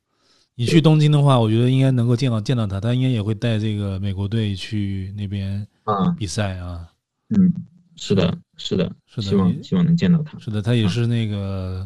[0.53, 6.87] 你去东京的话，我觉得应该能够见到见到他，他应该也会带这个美国队去那边啊比赛啊。
[7.29, 7.51] 嗯，
[7.95, 10.37] 是的，是的，是的，希望希望能见到他。
[10.37, 11.83] 是的，他也是那个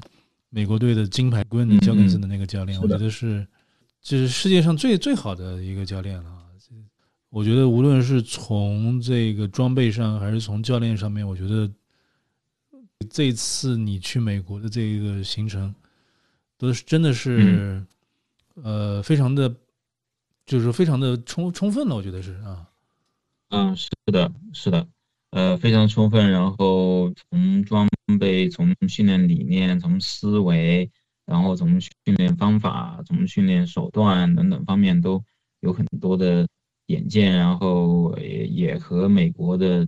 [0.52, 3.48] 美国队的金牌棍的教根森的那个教练，我觉得是
[4.02, 6.38] 就是世界上最最好的一个教练了。
[7.30, 11.72] 我觉得无论是从这个装备上，还是从教练上面，我觉得
[13.10, 15.74] 这次你去美国的这个行程，
[16.58, 17.82] 都是真的是
[18.62, 19.56] 呃非常的，
[20.46, 21.96] 就是非常的充充分了。
[21.96, 22.68] 我觉得是啊，
[23.52, 24.86] 嗯，是的，是的，
[25.30, 26.30] 呃，非常充分。
[26.30, 27.88] 然后从装
[28.20, 30.90] 备、从训练理念、从思维，
[31.26, 35.24] 然后从训练方法、从训练手段等等方面，都
[35.60, 36.48] 有很多的。
[36.88, 39.88] 眼见，然后也也和美国的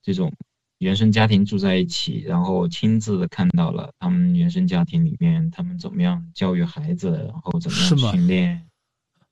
[0.00, 0.32] 这种
[0.78, 8.62] 原生家庭住在一起，然后亲自的看到了他们原生家庭里面他们怎么样教育孩子，然后怎么样训练，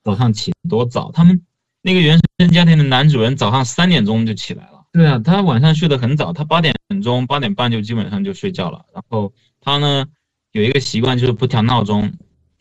[0.03, 1.13] 早上起多早？
[1.13, 1.41] 他们
[1.81, 4.85] 那个原生家庭的男主人早上三点钟就起来了。
[4.91, 8.85] 对啊，他晚上睡得很早，他八点钟八点半就基本上就睡觉了。
[8.93, 10.05] 然后他呢
[10.51, 12.13] 有一个习惯就是不调闹钟，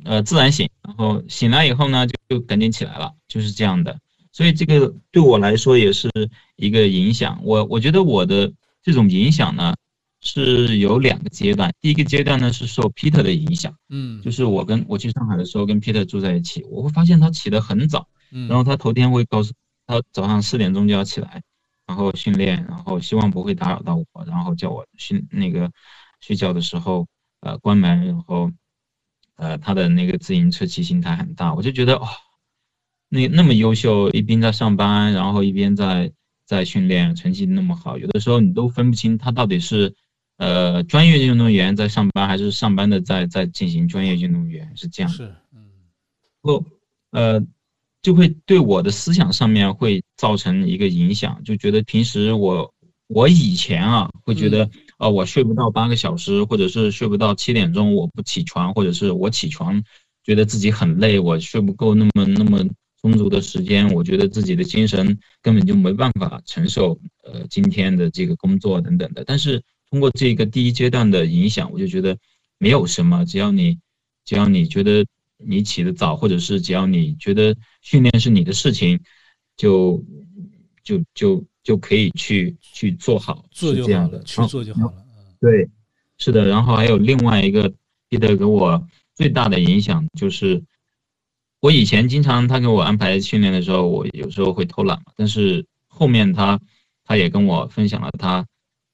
[0.05, 3.99] 呃，自然醒，然后醒来以后呢就就赶紧起来了，就是这样的。
[4.33, 6.11] 所以这个对我来说也是
[6.57, 7.39] 一个影响。
[7.45, 8.51] 我我觉得我的
[8.83, 9.75] 这种影响呢，
[10.23, 11.71] 是有两个阶段。
[11.83, 19.53] 第一个阶段呢是受 Peter 的影响，嗯，就是我跟我去上海的时候跟 Peter 住在一起，我会发现他起得很早，嗯，然后他头天会告诉
[19.87, 21.43] 他早上四点钟就要起来，
[21.93, 25.71] 然后训练，然后希望不会打扰到我，然后叫我训那个
[26.21, 27.07] 睡觉的时候
[27.41, 28.51] 呃关门，然后
[29.37, 32.09] 呃他的那个自行车骑行台很大，我就觉得哇。
[33.11, 36.11] 那那么优秀，一边在上班，然后一边在
[36.47, 39.95] 在训练，成绩那么好，有的时候你都分不清他到底是，
[40.39, 45.13] 呃，专业运动员在上班，还是上班的在在进行专业运动员，是这样。
[45.13, 45.69] 是，嗯，
[46.41, 46.65] 后
[47.11, 47.39] 呃，
[48.03, 52.75] 就会对我的思想上面会造成一个影响，就觉得平时我
[53.07, 59.83] 我以前啊，会觉得啊，我睡不到八个小时，或者是睡不到七点钟我不起床，或者是我起床
[60.25, 62.69] 觉得自己很累，我睡不够那么那么。
[63.05, 69.25] 充足的时间，我觉得自己的精神根本就没办法承受，呃，今天的这个工作等等的。
[69.25, 69.61] 但是
[69.91, 72.17] 通过这个第一阶段的影响，我就觉得
[72.59, 73.77] 没有什么，只要你，
[74.25, 75.05] 只要你觉得
[75.37, 78.99] 你起得早，或者是只要你觉得训练是你的事情，
[79.59, 80.03] 就
[80.83, 85.05] 就就就可以去去做好，做这样的去做就好了。
[85.39, 85.69] 对，
[86.17, 86.47] 是的。
[86.47, 87.71] 然后还有另外一个
[88.09, 90.63] 记得给我最大的影响就是。
[91.63, 95.13] 我以前经常他给我安排训练的时候，我有时候会偷懒嘛。
[95.15, 96.59] 但是后面他，
[97.05, 98.45] 他也跟我分享了他，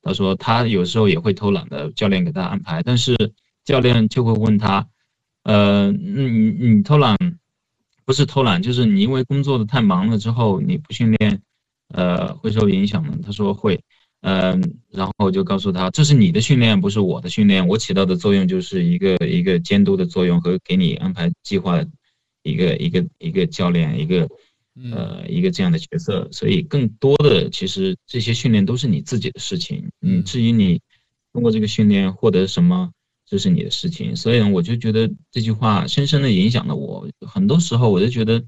[0.03, 3.16] 他说他有时候也会偷懒的，教练给他安排，但是
[3.64, 4.87] 教练就会问他，
[5.44, 7.16] 呃，你你偷懒，
[8.08, 11.42] 不是偷懒，就是你因为工作的太忙了之后你不训练，
[11.88, 13.14] 呃，会受影响吗？
[13.22, 13.78] 他说会，
[14.22, 21.84] 嗯，然后我就告诉他，这是你的训练，不是我的训练，我起到的作用就是一个一个监督的作用和给你安排计划。
[22.44, 24.26] 一个一个一个教练，一个
[24.90, 29.90] 呃一个这样的角色，所以更多的其实这些训练都是你自己的事情。
[30.00, 30.80] 嗯，至于你
[31.34, 32.90] 通过这个训练获得什么，
[33.28, 34.16] 这是你的事情。
[34.16, 37.08] 所以我就觉得这句话深深的影响了我。
[37.26, 38.42] 很多时候我就觉得，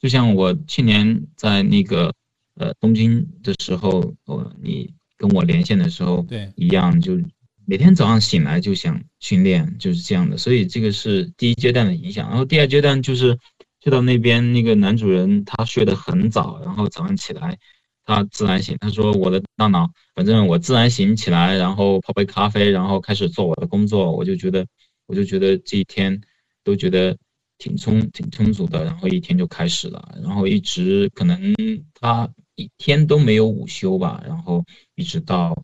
[0.00, 2.14] 就像我去年在那个
[2.54, 7.20] 呃东京的时候，我你跟我连线的时候，对一样就。
[7.68, 12.28] 每天早上醒来就想训练，就是这样的，所以这个是第一阶段的影响。
[12.28, 13.36] 然后第二阶段就是
[13.80, 17.58] 去到那边，那个男主人他睡得很早，然后早上起来
[18.06, 18.74] 他自然醒。
[18.80, 24.10] 他说我的大脑，反正我自然醒起来，然后泡杯咖啡，然后开始做我的工作。
[24.10, 24.64] 我就觉得，
[25.06, 26.18] 我就觉得这一天
[26.64, 27.14] 都觉得
[27.58, 31.54] 挺充挺充足的，然后一天就开始了，然后一直可能
[32.00, 34.64] 他一天都没有午休吧，然后
[34.94, 35.54] 一直到。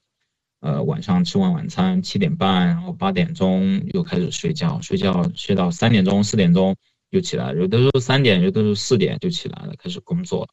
[0.64, 6.76] 呃，晚上吃完晚餐七点半，然后八点钟又开始睡觉，睡觉睡到三点钟、四点钟
[7.10, 10.48] 又起来，有的时候三点，有的时候四点就起来了，开始工作。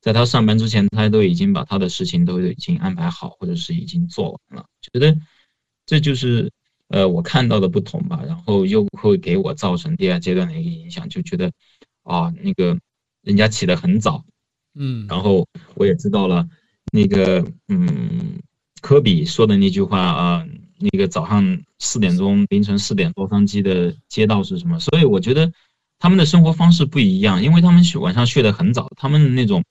[0.00, 4.66] 在他上班之前，他都已经把他的事情都已经安排好，或者是已经做完了。
[4.80, 5.16] 觉得
[5.86, 6.50] 这就是
[6.88, 11.50] 呃我看到的不同吧，然后又会给我造成第二阶段的一个影响，就觉得
[12.02, 12.78] 啊，那个
[13.22, 14.24] 人家起得很早，
[14.74, 16.48] 嗯，然后我也知道了
[16.92, 18.38] 那个嗯。
[18.82, 20.46] 科比说的那句话啊，
[20.78, 24.80] 那个早上四点钟、凌晨四点洛杉矶的街道是什么？
[24.80, 25.52] 所以我觉得
[25.98, 28.90] 他们的生活方式不一样，因为他们晚上睡得很早。
[28.96, 29.62] 他们那种，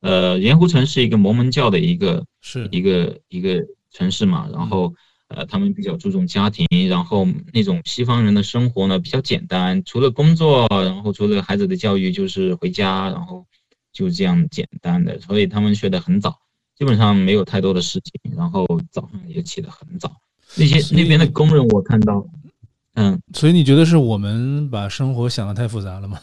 [0.00, 4.94] 呃，盐湖城是一个摩门教的一个是一个一个城市嘛，然后
[5.28, 13.44] 呃，他们比较注重家庭，然后那种西方人的生活呢比较简单，除了工作，然后除了孩子的教育就是回家，然后
[13.92, 16.38] 就这样简单的，所以他们睡得很早。
[16.76, 20.10] 基本上没有太多的事情，然后早上也起得很早。
[20.56, 22.24] 那些那边的工人，我看到，
[22.94, 26.20] 嗯，所以你觉得是我们把生活想的太复杂了吗？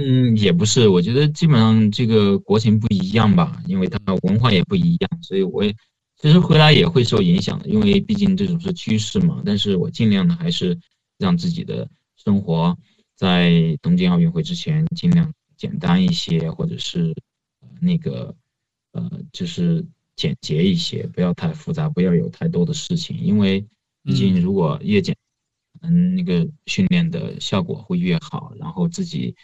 [0.00, 5.74] 嗯，也不是，我觉得基本上这个国情不一样吧，因为它文化也不一样，所以我也
[6.18, 9.42] 其实回来也会受影响的，因为毕竟这种是趋势嘛。
[9.44, 10.78] 但是我尽量的还是
[11.18, 12.78] 让自己的生活
[13.16, 17.12] 在东京奥运会之前尽量简单一些，或者是
[17.80, 18.32] 那个
[18.92, 19.84] 呃，就是
[20.14, 23.66] 简洁一些，不要太复杂，不要有太多的事情，因为
[24.04, 25.16] 毕竟如果越简，
[25.80, 29.34] 嗯，那个训练的效果会越好，然后自己。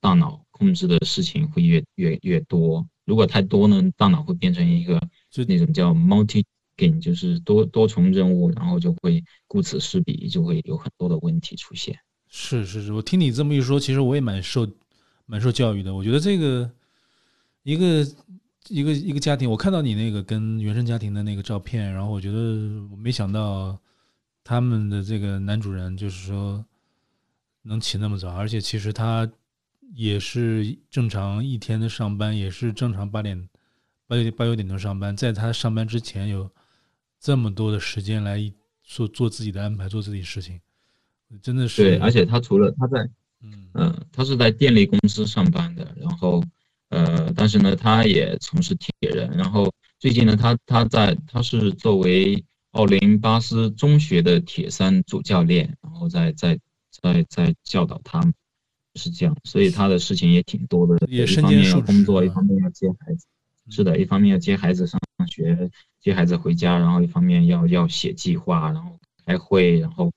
[0.00, 4.98] 大脑控制的事情会越越越多，如果太多呢，大脑会变成一个
[5.30, 6.42] 就那种叫 multi
[6.76, 11.94] game，就是多多重任务，然后就会顾此失彼，就会有很多的问题出现。
[12.28, 14.66] 是是是，我听你这么一说，其实我也蛮受
[15.26, 15.94] 蛮受教育的。
[15.94, 16.70] 我觉得这个
[17.62, 18.06] 一个
[18.68, 22.38] 一个一个家庭，我看到你那个跟原生家庭的那个照片，然后我觉得
[22.90, 23.78] 我没想到
[24.42, 26.64] 他们的这个男主人就是说
[27.62, 29.30] 能起那么早，而且其实他。
[29.94, 33.48] 也是正常一天的上班，也是正常八点
[34.06, 35.16] 八九八九点钟上班。
[35.16, 36.50] 在他上班之前，有
[37.18, 38.40] 这么多的时间来
[38.82, 40.60] 做做自己的安排，做自己事情，
[41.42, 41.98] 真的是对。
[41.98, 43.08] 而且他除了他在
[43.42, 46.42] 嗯嗯，他是在电力公司上班的，然后
[46.90, 49.30] 呃，但是呢，他也从事铁人。
[49.36, 56.58] 然后最近呢，他他在他是作为奥林巴斯中学的铁三主教练，然后在在
[56.90, 58.32] 在在教导他们。
[58.94, 63.26] 是这样，所以他的事情也挺多的，一方面要工作，一方面要接孩子。
[63.68, 70.10] 是的，一方面要接孩子上学，接孩子回家，然后一方面要要写计划，然后开会，然后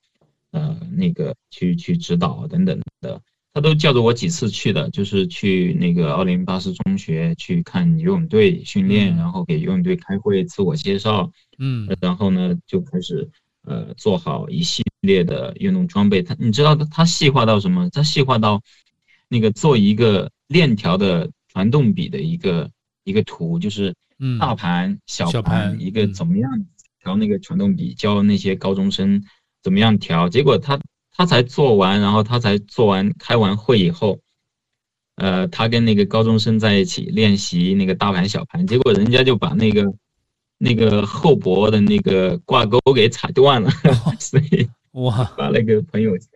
[0.52, 3.22] 呃那个去去指导等等的。
[3.54, 11.32] 他都叫着我几次去的，就是去那个奥林巴斯中学去看游泳队训练，然后给游泳队开会，自我介绍。
[11.60, 13.30] 嗯，然后呢就开始。
[13.66, 17.90] 呃，做好一系列的运动装备，他你知道他他细化到什么？
[17.90, 18.62] 他细化到
[19.28, 22.72] 那个做一个链条的传动比的一个
[23.04, 23.94] 一个图，就是
[24.40, 26.50] 大盘小盘一个怎么样
[27.02, 29.22] 调那个传动比，教那些高中生
[29.62, 30.30] 怎么样调。
[30.30, 30.80] 结果他
[31.12, 34.22] 他才做完，然后他才做完开完会以后，
[35.18, 39.94] 呃，他跟那个高中生在一起练习那个大盘小盘，结果人家就把那个。
[40.60, 43.70] 那个后脖的那个挂钩给踩断了，
[44.18, 46.28] 所以哇，发了一个朋友圈，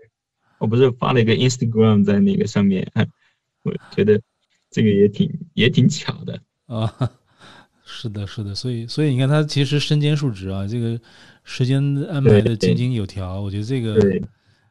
[0.59, 2.87] 我不是发了一个 Instagram 在那个上面，
[3.63, 4.21] 我觉得
[4.69, 6.91] 这个也挺也挺巧的啊，
[7.85, 10.99] 是的，是的，所以所以你看他其实身兼数职啊，这个
[11.43, 13.93] 时间安排的井井有条，我觉得这个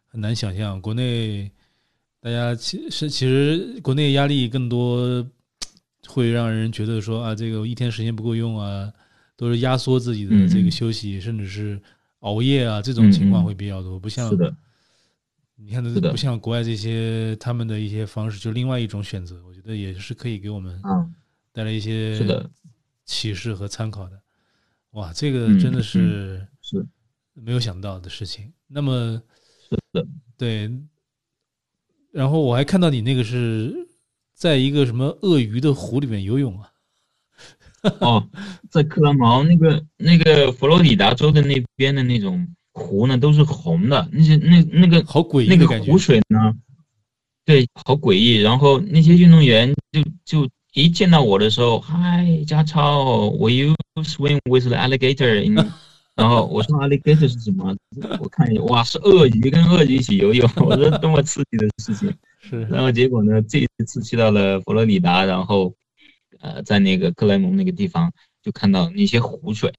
[0.07, 0.81] 很难想象。
[0.81, 1.51] 国内
[2.21, 5.27] 大家其实其实国内压力更多，
[6.07, 8.93] 会让人觉得说啊，这个一天时间不够用啊。
[9.39, 11.79] 都是压缩自己的这个休息，甚至是
[12.27, 14.01] 熬夜啊，这种情况会比较多。
[14.01, 14.53] 不像是的，
[15.55, 20.83] 你看，不像国外这些他们的一些方式，就另外一种选择，我觉得也是可以给我们
[21.53, 22.19] 带来一些
[23.05, 24.21] 启示和参考的。
[24.91, 26.85] 哇，这个真的是是
[27.33, 28.53] 没有想到的事情。
[28.67, 29.23] 那么
[29.69, 30.71] 是的，对。
[32.11, 33.73] 然后我还看到你那个是
[34.35, 36.73] 在一个什么鳄鱼的湖里面游泳啊。
[38.01, 38.29] 哦，
[38.71, 44.09] 在克拉毛那个那个佛罗里达州的那边的那种湖呢，都是红的。
[44.13, 46.55] 那些那那个好诡异，那个湖水呢，
[47.45, 48.41] 对，好诡异。
[48.41, 55.67] 然后那些运动员就就一见到我的时候，嗨，加超，Will you swim with the alligator？
[56.17, 57.77] 然后我说 alligator 是什么？
[58.21, 60.51] 我看一下，哇，是鳄鱼，跟鳄鱼一起游泳。
[60.57, 62.13] 我说多么刺激的事情。
[62.41, 62.63] 是。
[62.71, 65.73] 然后结果呢，这一次去到了佛罗里达，然后。
[66.41, 69.73] 呃，在那个克莱蒙那个地方，就看到那些湖水，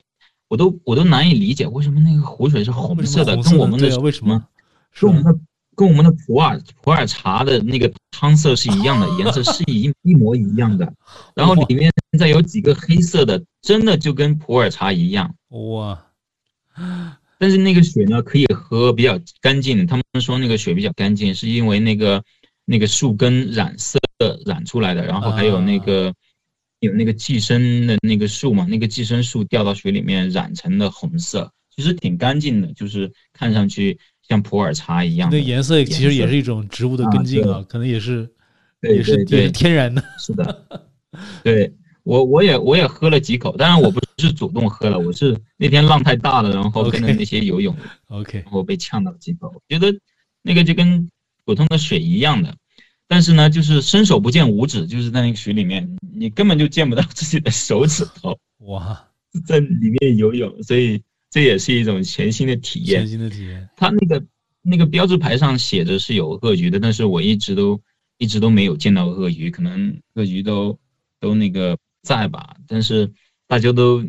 [0.47, 4.43] 我都我都难以理解，为什么那个湖水是红色的，跟我们的为什么？
[4.91, 5.37] 是我们的
[5.75, 10.91] 跟我们的普洱普洱茶的那个汤色是一样的，颜色是一一模一样的，
[11.35, 15.35] 然后里面再有几个黑色的，真的就跟普洱茶一样。
[15.49, 16.03] 哇！
[17.37, 19.85] 但是那个水呢，可以喝，比较干净。
[19.85, 22.23] 他们说那个水比较干净，是因为那个
[22.65, 23.99] 那个树根染色
[24.45, 26.11] 染出来的，然后还有那个。
[26.79, 33.97] 有那个寄生的那个树嘛，那个寄生树掉到水里面染成了红色，其实挺干净的，就是看上去
[34.27, 35.29] 像普洱茶一样。
[35.31, 38.29] 那颜色其实也是一种植物的根茎啊，可能也是，
[38.81, 40.03] 也是也是天然的。
[40.19, 40.89] 是的，
[41.43, 41.73] 对
[42.03, 47.75] 我我也我也喝了几口，当然我不是主动喝了，我是那天浪太大了，然后跟着那些游泳，
[48.09, 49.91] OK，然后被呛到几口，我觉得
[50.43, 51.09] 那个就跟
[51.43, 52.55] 普通的水一样的。
[53.07, 58.37] 但是呢，就是伸手不见五指，就是在那个水里面，你根本就见不到自己的手指头。
[58.59, 59.07] 哇，
[59.45, 63.01] 在里面游泳，所以这也是一种全新的体验。
[63.01, 63.69] 全新的体验。
[63.77, 64.23] 它那个
[64.61, 67.79] 那个标志牌上写着是有鳄鱼的，但是我一直都
[68.17, 70.77] 一直都没有见到鳄鱼，可能鳄鱼都
[71.21, 72.57] 都那个在吧。
[72.67, 73.09] 但是
[73.47, 74.03] 大家都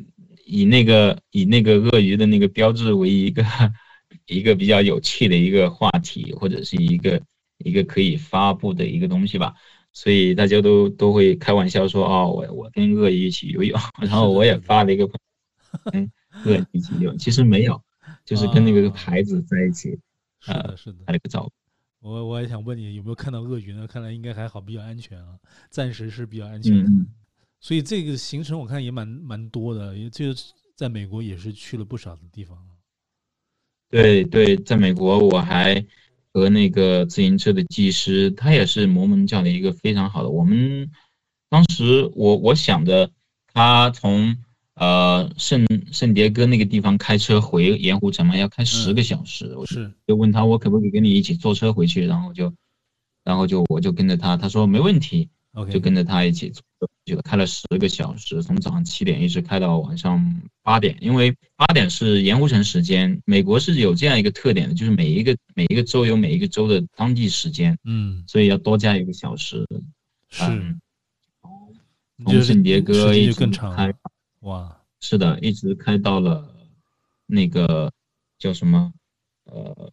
[0.45, 3.45] 以那个以那个鳄鱼的那个标志为一个
[4.27, 7.23] 一个比较有趣的一个话题，或者是一个
[7.59, 9.55] 一个可以发布的一个东西吧。
[9.93, 13.81] 所以大家都都会开玩笑说：“哦，我我跟鳄鱼一起游泳。
[14.01, 16.13] ”然后我也发了一个朋友跟
[16.45, 17.19] 鳄鱼一起游泳。
[17.19, 17.83] 其实没有，
[18.25, 19.99] 就是跟那个牌子在一起。
[20.41, 21.51] 是的，是的，拍了个照。
[22.01, 23.89] 我我也想问你有没有看到鳄鱼呢？
[23.89, 25.35] 看来应该还好，比较安全啊，
[25.69, 26.77] 暂时是比较安全。
[26.77, 27.07] 嗯。
[27.59, 30.27] 所以这个行程我看也蛮蛮多的，也就
[30.77, 32.57] 在美国也是去了不少的地方。
[33.91, 35.85] 对对，在美国我还。
[36.33, 40.29] 和那个自行车的技师，他也是摩门教的一个非常好的。
[40.29, 40.91] 我们
[41.49, 43.11] 当时我我想着，
[43.53, 44.37] 他从
[44.74, 49.55] 呃圣圣迭戈那个地方开车回盐湖城嘛，要开十个小时。
[49.57, 52.07] 我是就问他，我可不可以跟你一起坐车回去？
[52.07, 52.53] 然后就，
[53.24, 55.29] 然后就我就跟着他，他说没问题。
[55.72, 56.53] 就跟着他一起
[57.09, 60.97] 就开了十个小时，从早上七点一直开到晚上八点。
[61.01, 69.67] 因为八点是盐湖城时间，美国是有这样一个特点的，就是每一个每一个州有每一个州的当地时间，嗯，所以要多加一个小时。
[70.29, 70.45] 是，
[72.25, 73.93] 从圣迭戈一直开，
[74.41, 76.55] 哇，是的，一直开到了
[77.27, 77.91] 那个
[78.39, 78.93] 叫什么，
[79.45, 79.91] 呃。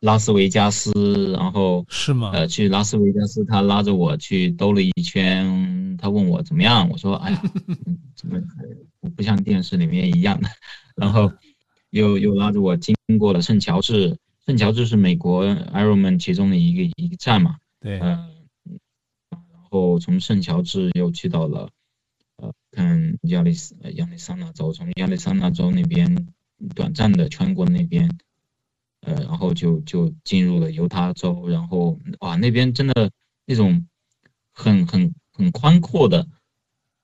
[0.00, 2.30] 拉斯维加斯，然后是吗？
[2.34, 5.46] 呃，去拉斯维加斯，他拉着我去兜了一圈，
[6.04, 7.42] 他问我怎么样，我说哎呀，
[8.14, 8.38] 怎么
[9.00, 10.50] 不不像电视里面一样的，
[10.96, 11.32] 然后
[11.88, 18.28] 又又拉着我经过了圣乔治，圣乔治是美国 Ironman 其中的一个一个站嘛，对，嗯，
[19.30, 21.70] 然后从圣乔治又去到了
[22.36, 26.28] 呃看亚利斯亚利桑那州，从亚利桑那州那边
[26.74, 28.10] 短暂的穿过那边。
[29.06, 33.10] 呃，然后就就进入了犹他州，然后哇，那边真的
[33.44, 33.86] 那种
[34.50, 36.26] 很很很宽阔的，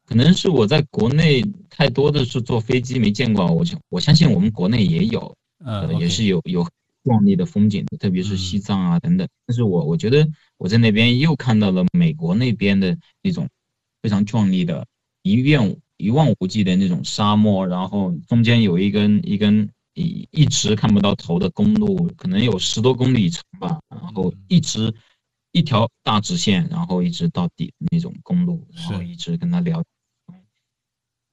[0.06, 6.66] 可能是我在国内太多的是坐飞机没见过，我想我相信我们国内也有，呃，也是有有
[7.04, 9.28] 壮丽的风景的，特别是西藏啊等等。
[9.46, 10.26] 但是我我觉得
[10.56, 13.48] 我在那边又看到了美国那边的那种
[14.00, 14.86] 非常壮丽的，
[15.22, 19.68] 一望一望无际的那种沙漠，然后中间有一根一根。
[19.94, 24.94] 一一直看不到头的公路，可能有十多公里长吧，然后一直
[25.52, 29.82] 一条大直线，然后一直到底那种公路，然后一直跟他聊。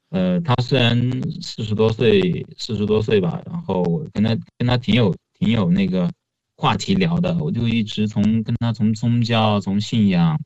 [0.09, 0.97] 呃，他虽然
[1.41, 6.11] 四十多岁，四十多岁吧，然后跟他跟他挺有挺有那个
[6.55, 10.39] 话题聊的，我就一直从跟他从宗教从信仰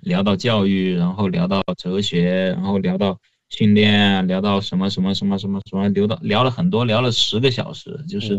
[0.00, 3.18] 聊到教育，然后聊到哲学，然后聊到。
[3.50, 8.04] 训练聊到什么什么什么什么什么，聊到聊了很多，聊了十个小时。
[8.08, 8.36] 就是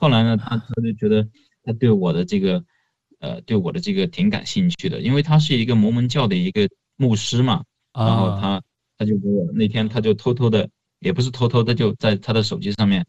[0.00, 1.24] 后来呢，他他就觉得
[1.62, 2.64] 他对我的这个，
[3.20, 7.64] 呃，对我的这个挺感兴趣的，因为他是一个摩门教的一个牧师嘛。
[7.92, 8.62] 然后他
[8.98, 10.68] 他就给我那天他就偷偷的，
[11.00, 13.06] 也不是偷偷的，就在他的手机上面，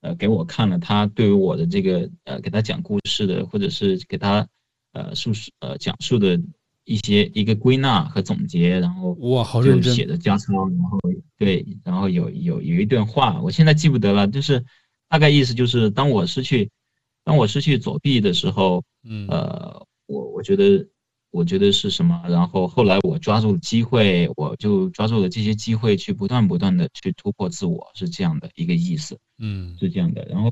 [0.00, 4.46] 呃，给我看了他对于我的这个呃给他讲故事的，或者是给他
[4.92, 6.40] 呃述呃讲述的。
[6.84, 10.98] 一些一个归纳和总结，然后哇，好认真写的加操，然后
[11.38, 14.64] 对，然后有有有一段话，我现在记不得了，就是
[15.08, 16.68] 大概意思就是，当我失去，
[17.22, 20.86] 当我失去左臂的时候，嗯，呃，我我觉得
[21.30, 22.22] 我觉得是什么？
[22.28, 30.24] 然后后来我抓住了机会，我就抓住了这些机会去不断不断的去突破自我，是这样的一个意思，嗯，是这样的。
[30.26, 30.50] 然后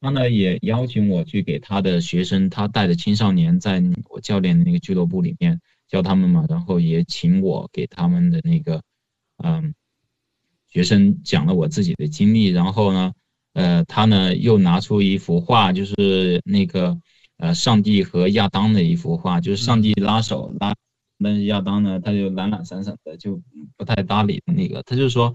[0.00, 5.60] 他呢也邀请我去给他的学生，他带的青少年在我教练的那个俱乐部里面。
[5.88, 8.82] 教他们嘛，然后也请我给他们的那个，
[9.36, 9.72] 嗯，
[10.66, 13.12] 学生讲了我自己的经历，然后呢，
[13.52, 16.98] 呃，他呢又拿出一幅画，就是那个，
[17.38, 20.74] 呃，上帝和亚当的一幅画，就是上帝拉手拉，
[21.18, 23.40] 那亚当呢他就懒懒散散的，就
[23.76, 25.34] 不太搭理那个，他就说，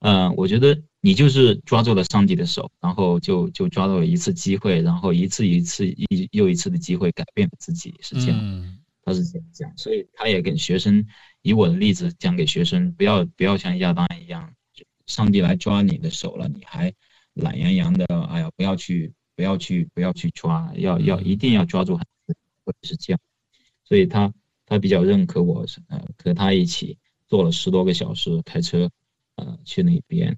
[0.00, 8.78] 嗯，我觉得你就是抓住了上帝的手，然后就就抓住了一次机会，然后一次一次一又一次的机会改变了自己，是这样。
[9.04, 11.02] 他是这样讲，所以他也给学生
[11.40, 14.52] 以我的例子讲给学生，不要不要像亚当一样，
[15.06, 16.92] 上帝来抓你的手了，你还
[17.32, 21.96] 懒洋洋的，哎呀，不要去不要去不要去抓，要要一定要抓住，
[22.64, 23.20] 或者是这样，
[23.84, 24.34] 所以他
[24.66, 28.90] 他比较认可我，呃，和他一起坐了十多个小时开车，
[29.36, 30.36] 呃，去那边，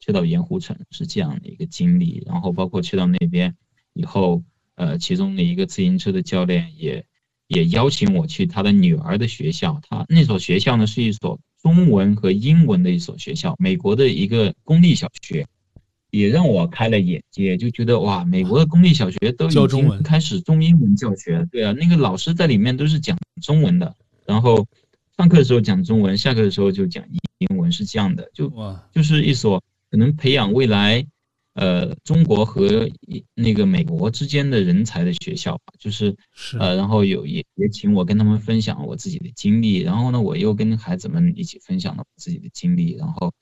[0.00, 3.54] 去到盐湖城是这样的一个经历，然后包括去到那边
[3.92, 4.42] 以后，
[4.74, 7.06] 呃，其中的一个自行车的教练也。
[7.52, 15.44] 也邀请我去他的女儿的学校，他那所学校呢是一所中文和英文的一所学校，美国的一个公立小学，
[16.10, 23.94] 也让我开了眼界，就觉得哇，美国的公立小学都已经开始中英文教学，对啊，那个老师在里面都是讲中文的，
[24.26, 24.66] 然后
[25.16, 27.04] 上课的时候讲中文，下课的时候就讲
[27.38, 28.52] 英文，是这样的，就
[28.92, 31.06] 就是一所可能培养未来。
[31.54, 32.88] 呃，中国和
[33.34, 36.16] 那个美国之间的人才的学校吧，就是
[36.58, 43.32] 呃，然后有也也请我跟他们分享我自己的经历，然后呢，我又跟孩子们一起分享了自己的经历，然后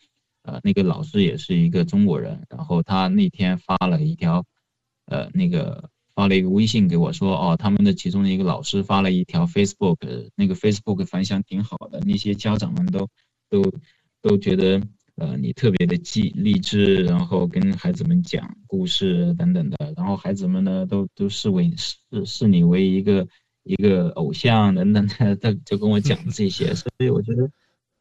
[0.48, 4.46] 呃，那个老师也是一个中国人，然后他那天发了一条
[5.04, 13.06] 呃那个发了一个微信给我说，哦，他们的其中的一个老师发了一条 Facebook，那个 Facebook 反响挺好的，那些家长们都
[13.50, 13.62] 都
[14.22, 14.80] 都觉得。
[15.20, 23.26] 呃，你特别的励励志，然后跟孩子们讲故事等等的，然后孩子们呢都都视为视视你为一个
[23.64, 27.50] 一个偶像等等的，他就跟我讲这些，所以我觉得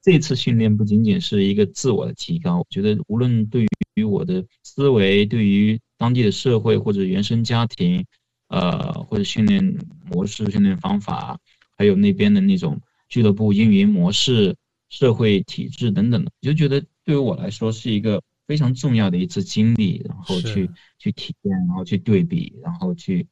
[0.08, 8.06] 这次训练不仅仅是一个自我的提高，我觉得无论对于我的思维，对于当地的社会或者原生家庭，
[8.48, 11.38] 呃，或者训练模式、训练方法，
[11.76, 12.80] 还有那边的那种
[13.10, 14.56] 俱乐部运营模式、
[14.88, 16.82] 社会体制等等的，我就觉得。
[17.04, 23.28] 对于我来说是一个非常重要的一次经历，然后去去体验，然后去对比，然后去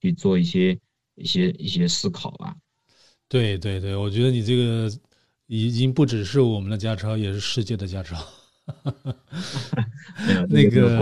[0.00, 0.78] 去做一些
[1.14, 2.56] 一些一些思考吧。
[3.28, 4.90] 对对对，我觉得你这个
[5.52, 8.16] 已经不只是我们的家超，也是世界的家超。
[10.48, 10.96] 那个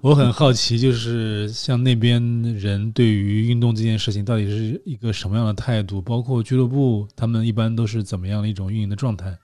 [0.00, 2.18] 我很好奇，就是像那边
[2.54, 6.00] 人对于运动这件事情，到底是一个什么样的态度？
[6.00, 9.36] 包括俱乐部，他们一般都是怎么样的一种运营的状态？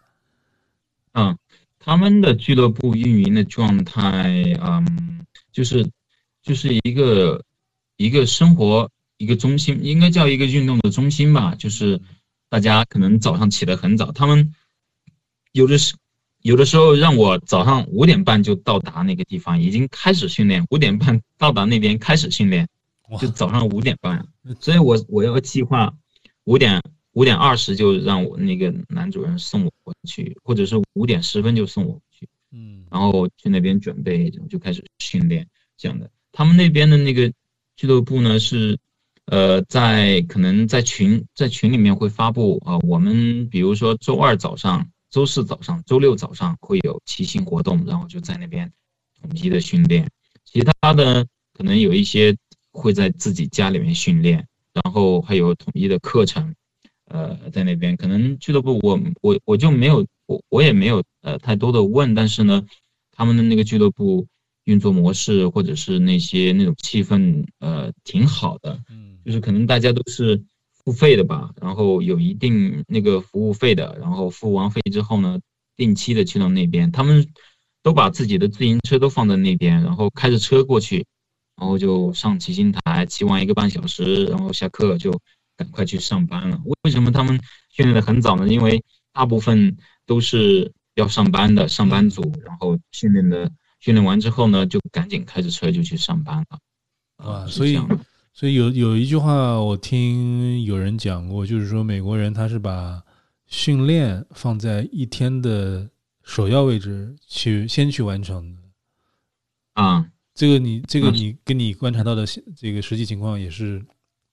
[1.13, 1.37] 嗯。
[1.85, 5.85] 他们的俱乐部运营的状态，嗯，就是
[6.41, 7.45] 就是一个
[7.97, 11.57] 一个生活一个中心，应该叫一个运动的中心吧。
[11.57, 12.01] 就是
[12.53, 14.55] 大家可能早上起得很早，他们
[15.53, 15.95] 有的时
[16.43, 22.69] 有的时候让我早上五点半就到达那个地方，已经开始训练，五点半到达那边开始训练，
[23.19, 24.27] 就早上五点半，
[24.61, 25.95] 所以我我要计划
[26.45, 26.83] 五点。
[27.15, 35.47] 五点二十就让我那个男主人送我回去，或者是五点十分就送我回去，嗯，然后去那边准备，就开始训练
[35.77, 36.11] 这样的。
[36.33, 37.31] 他们那边的那个
[37.77, 38.79] 俱乐部呢是，
[39.27, 48.71] 呃，在可能在群在群里面会发布啊，我们比如说周二早上、周四早上、周六早上会有骑行活动，然后就在那边
[49.21, 50.09] 统一的训练。
[50.45, 52.37] 其他的可能有一些
[52.73, 56.55] 会在自己家里面训练，然后还有统一的课程。
[57.07, 62.65] 呃，在那边可能俱乐部，我我我就没有，我我也没有呃太多的问，但是呢，
[63.11, 64.27] 他们的那个俱乐部
[64.65, 68.81] 运作模式或者是那些那种气氛，呃，挺好的，
[69.25, 70.43] 就是可能大家都是
[70.85, 75.39] 付费的吧，然后有一定那个服务费的，然后付完费之后呢，
[75.77, 77.27] 定期的去到那边，他们
[77.83, 81.07] 都把自己的自行车都放在那边，然后开着车过去，
[81.57, 85.21] 然后就上骑行台，骑完一个半小时，然后下课就。
[85.55, 86.59] 赶快去上班了。
[86.83, 88.49] 为什么他们训练的很早呢？
[88.49, 93.49] 因为大部分都是要上班的上班族，然后训练的
[93.79, 96.59] 训练完之后呢，就赶紧开着车就去上班了。
[97.17, 97.79] 啊，所以
[98.33, 103.03] 所以有有一句话我听有人讲过，就是说美国人他是把
[103.47, 105.91] 训练放在一天的
[106.23, 108.63] 首要位置去先去完成的。
[109.75, 112.25] 啊，这个你这个你跟你观察到的
[112.57, 113.85] 这个实际情况也是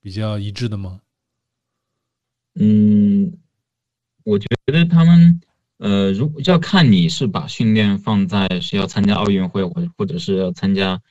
[0.01, 1.01] 比较一致的吗？
[2.55, 3.37] 嗯，
[4.23, 5.41] 我觉得他们，
[5.77, 11.01] 呃，如果要看你是把训练放在是要参加奥运会，或或者是要参加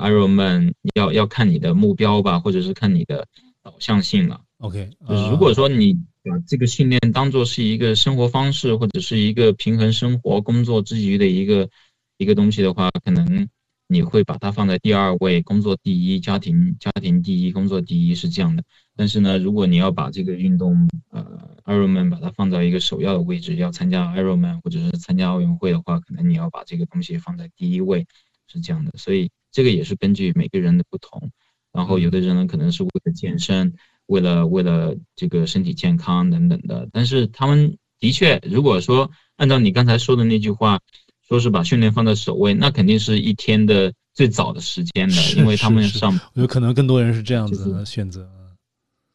[0.00, 3.26] Ironman，要要看你的目标吧，或者是看你的
[3.62, 4.40] 导向性了。
[4.58, 11.68] OK，就是如果说你把这个训练当做是一个生活方式，或者是一个平衡生活工作之余的一个
[12.16, 13.48] 一个东西的话，可能
[13.88, 18.62] 你会把它放在第二位，工作第一，家庭家庭第一，工作第一，是这样的。
[18.94, 21.26] 但是呢，如果你要把这个运动，呃
[21.64, 28.06] ，Ironman 把它放在一个首要的位置，要参加 Ironman 或者是参加奥运会的话，可能你要把这个东西放在第一位，
[28.46, 28.92] 是这样的。
[28.96, 31.30] 所以这个也是根据每个人的不同。
[31.72, 33.74] 然后有的人呢，可能是为了健身，
[34.06, 36.88] 为了为了这个身体健康等等的。
[36.92, 40.80] 但是他们的确，如果说按照你刚才说的那句话，
[41.26, 48.28] 说是把训练放在首位，那肯定是一天的最早的时间的，因为他们上有可能更多人是这样子的选择。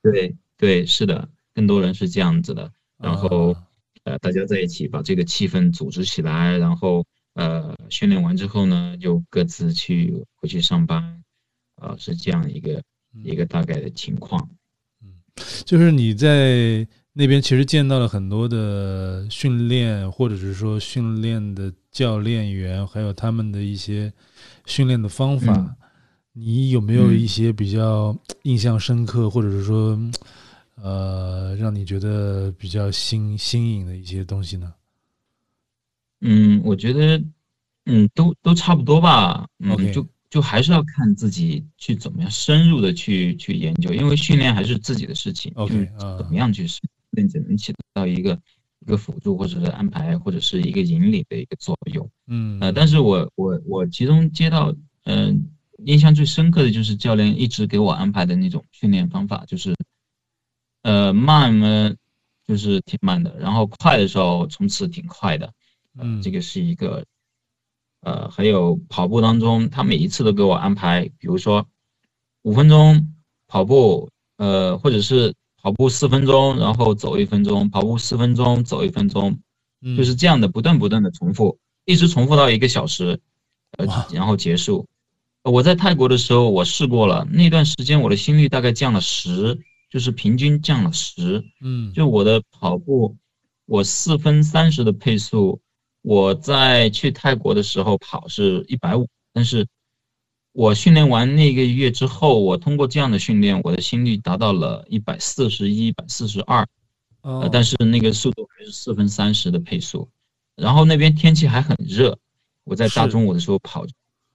[0.02, 3.56] 对对是的，更多人是这样子的，然后
[4.04, 7.06] 呃大家在一起把这个气氛组织起来，然后
[7.38, 11.24] 呃训练完之后呢，就各自去回去上班，
[11.76, 12.82] 啊是这样一个
[13.24, 14.50] 一个大概的情况。
[15.04, 15.22] 嗯，
[15.64, 24.12] 就是你在那边其实见到了很多的训练，或者是说训练的教练员，还有他们的一些
[24.66, 25.76] 训练的方法。
[26.40, 29.98] 你有没有一些比较印象深刻，或者是说，
[30.76, 34.72] 呃，让你觉得比较新新颖的一些东西呢？
[36.22, 37.24] 嗯，我觉得，
[37.86, 39.48] 嗯，都都差不多吧。
[39.60, 45.52] 嗯，就就还是要看自己去怎么样深入的去去研究，因为训练还是自己的事情。
[45.56, 46.80] OK，怎么样去训
[47.12, 48.40] 练，只能起到一个
[48.80, 52.10] 一个辅助，或者是安排，或者是一个引领的一个作用。
[52.28, 55.50] 嗯，呃，但是我我我其中接到，嗯。
[55.86, 59.76] 印象最深刻的就是教练一直给我安排的那种训练方法，就是，
[60.82, 61.96] 呃，慢呢，
[62.48, 65.54] 就是挺慢的，然后快的时候冲刺挺快的，
[66.00, 67.06] 嗯，这个是一个，
[68.02, 71.66] 呃，还有跑步当中，他每一次都给我安排，比如说
[72.44, 73.14] 五分钟
[73.48, 79.40] 跑步，呃，或者是跑步四分钟，然后走一分钟，跑步四分钟，走一分钟，
[79.96, 83.20] 就是这样的不断不断的重复，一直重复到一个小时，
[83.78, 84.86] 呃，然后结束。
[85.44, 89.58] 我在泰国的时候，我试过了，那段时间我的心率大概降了十，
[89.90, 91.44] 就是平均降了十。
[91.62, 93.16] 嗯，就我的跑步，
[93.66, 95.62] 我四分三十的配速，
[96.08, 99.68] 我在去泰国的时候跑是一百五，但是
[100.54, 106.66] 我训练完那个月之后，我通过这样的训练，我的心率达到了一百四十一、一百四十二，
[107.24, 110.10] 呃，但是那个速度还是四分三十的配速，
[110.56, 112.18] 然后那边天气还很热，
[112.64, 113.86] 我在大中午的时候跑。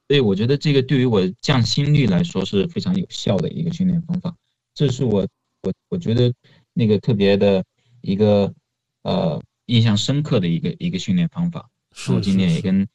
[0.09, 4.37] 所以我觉得这个对于我降心率来说是非常有效的一个训练方法，
[4.75, 5.27] 这是我
[5.63, 6.31] 我我觉得
[6.75, 7.65] 那个特别的
[8.03, 8.53] 一个
[9.05, 11.69] 呃印象深刻的一个一个训练方法。
[12.09, 12.87] 我今天也跟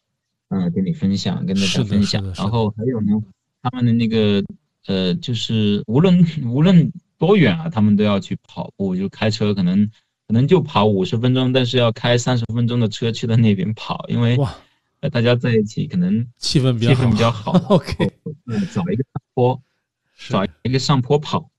[0.49, 2.23] 嗯跟你分享，跟大家分享。
[2.35, 3.13] 然后还有呢，
[3.61, 4.43] 他们的那个
[4.85, 9.89] 呃就是无论无论多远啊，他们都要去跑步，就开车可能
[10.27, 14.37] 可能就跑五十分钟，但是要开三十分钟的车去到那边跑，因为。
[14.99, 17.51] 呃，大家在一起可能气氛气氛比较好。
[17.69, 18.11] OK，
[18.73, 19.61] 找一个上坡，
[20.27, 21.51] 找一个上坡跑。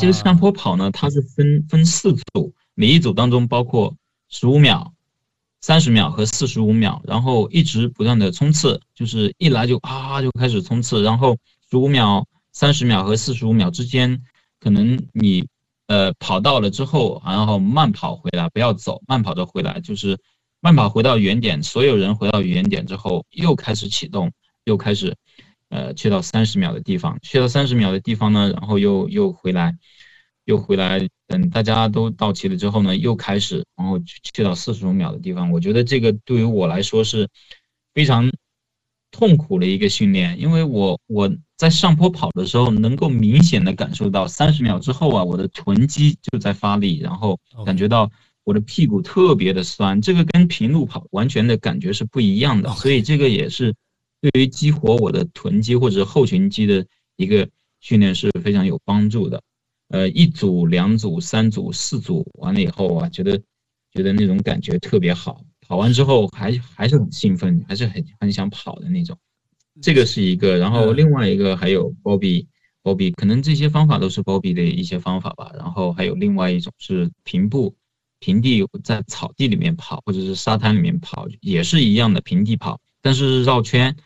[0.00, 3.94] 这个上坡跑呢，它是分分四组，每一组当中包括
[4.32, 4.92] 十五秒、
[5.60, 11.36] 三十秒和四十五秒，然后一直不断的冲刺，就是一来就啊就开始冲刺，然后
[11.70, 14.20] 十五秒、三十秒和四十五秒之间，
[14.58, 15.46] 可能你
[15.86, 20.18] 呃跑到了之后，然后慢跑回来，不要走，慢跑着回来，就是。
[20.64, 24.30] 慢跑回到原点，所有人回到原点之后，又开始启动，
[24.62, 25.16] 又开始，
[25.70, 29.76] 呃，去到三十秒的地方，去到三十秒的地方呢，然后又又回来，
[30.44, 35.50] 又回来，等大家都到齐了之后呢，又开始，然后去到四十五秒的地方。
[35.50, 37.28] 我觉得这个对于我来说是
[37.94, 38.30] 非常
[39.10, 48.10] 痛苦的一个训练，因为我我在上坡跑的时候，能够明显的感受到三十秒之后啊，我的臀肌就在发力，然后感觉到。
[48.44, 53.72] 我的屁股特别的酸，这个跟平路跑完全的感觉是不一样的，所以这个也是
[54.20, 56.84] 对于激活我的臀肌或者后群肌的
[57.14, 59.40] 一个训练是非常有帮助的。
[59.92, 63.38] 呃，一组、两组、三组、四组完了以后啊，觉得
[63.92, 69.16] 觉得那种感觉特别好，跑完之后还还是很兴奋，还是很很想跑的那种。
[69.80, 72.48] 这个是一个，然后另外一个还有包比，
[72.82, 75.52] 包比可能这些方法都是包比的一些方法吧。
[75.54, 77.76] 然后还有另外一种是平步。
[78.24, 83.96] 平地在草地里面跑，或者是沙滩里面跑，也是一样的平地跑，但是绕圈，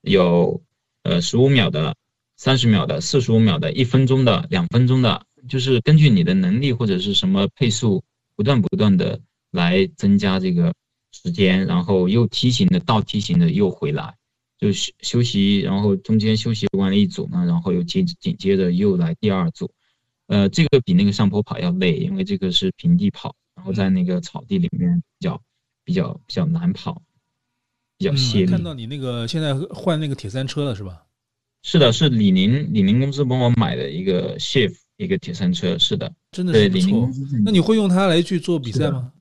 [0.00, 0.62] 有
[1.02, 1.94] 呃十五秒的、
[2.38, 8.02] 三十秒的、四十五秒的、一分钟的、两分钟的，就是根据你的能力或者是什么配速，
[8.34, 9.20] 不断不断的
[9.50, 10.74] 来增加这个
[11.12, 14.14] 时间，然后又梯形的、倒梯形的又回来，
[14.58, 19.70] 就休休息，然后中间休息完了一组呢，然后又接紧接着又来第二组，
[20.26, 23.34] 呃，这个比那个上坡跑要累，因为这个是平地跑。
[23.56, 25.40] 然后在那个草地里面比较
[25.82, 27.00] 比较比较难跑，
[27.96, 28.46] 比较泄力。
[28.46, 31.04] 看到你那个现在换那个铁三车了是吧？
[31.62, 37.10] 是的，是李宁李宁公司帮我买的一个 Shift 一个铁三车，是的，真的是不错。
[37.44, 39.12] 那你会用它来去做比赛吗？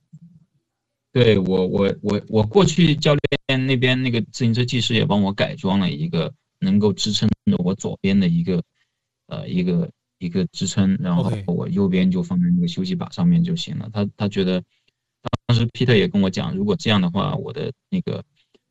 [1.11, 8.63] 对我我我我过去教练那边那个自行车技师也帮我改装了一个能够支撑着我左边的一个
[9.27, 9.89] 呃一个。
[10.17, 13.89] 一个支撑，然后我右边就放在那个休息把上面就行了。
[13.91, 14.63] 他他觉得，
[15.45, 18.23] 当时 Peter 也跟我讲，如果这样的话，我的那个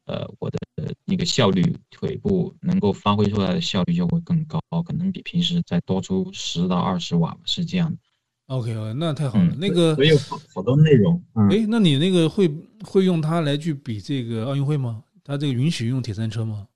[0.07, 0.59] 呃我的
[1.05, 7.99] 那个效率，腿部能够发挥出来的效率就会更高，可能比平时再多出十到二十瓦，是这样的。
[8.47, 9.55] OK，那太好了。
[9.57, 11.23] 那个所以好好多内容。
[11.51, 12.47] 哎，那你那个会
[12.83, 15.03] 会用它来去比这个奥运会吗？
[15.23, 16.69] 它这个允许用铁三车吗？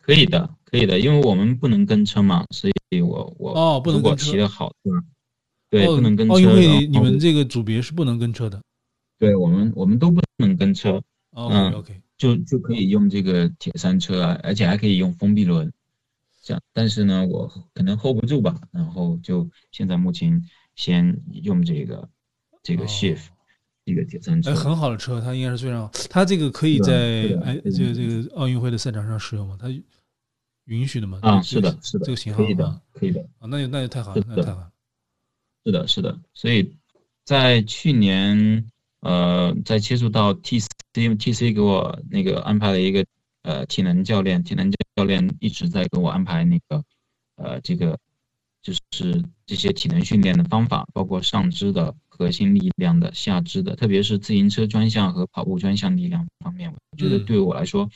[0.00, 5.04] 可以的，可以的，因为我们不能跟车嘛，所以我我哦，不能如果骑的好，对吧？
[5.68, 6.34] 对，不能跟车。
[6.34, 8.62] 奥运会你们这个组别是不能跟车的。
[9.18, 11.02] 对我们，我们都不能跟车。
[11.36, 15.70] 嗯，OK，就就可以用这个铁三车啊，而且还可以用封闭轮。
[16.42, 20.42] 这样，但是呢，我可能 hold 不住吧，然后就现在目前
[20.74, 22.08] 先用这个
[22.62, 23.26] 这个 shift
[23.84, 24.54] 这个铁三车。
[24.54, 29.58] 很好的车，它应该是非常，它这个可以在哎这个这个奥运会的赛场上使用吗？
[29.60, 29.68] 它
[30.64, 31.18] 允许的吗？
[31.20, 33.20] 啊，是的，是的，这个型号可以的，可以的。
[33.38, 34.70] 啊，那就那就太好了，那太好了。
[35.66, 36.74] 是的，是的，所以
[37.24, 38.70] 在去年，
[39.04, 43.04] 呃，在接触到 T C T C 给我那个安排了一个
[43.42, 46.82] 呃体能教练，体能教练一直在给我安排那个
[47.36, 47.98] 呃这个
[48.62, 57.88] 就是这些体能训练的方法，包括上肢的核心力量的、下肢的，特别是自行车专项和跑步专项力量方面，我觉得对我来说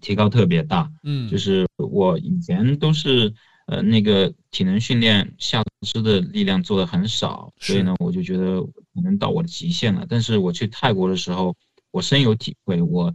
[0.00, 0.90] 提高特别大。
[1.02, 3.32] 嗯，就是我以前都是。
[3.66, 8.60] 呃，那个体能训练下肢的力量做的很少，所以呢，我就觉得
[8.94, 10.06] 可能到我的极限了。
[10.08, 11.56] 但是我去泰国的时候，
[11.90, 12.80] 我深有体会。
[12.82, 13.14] 我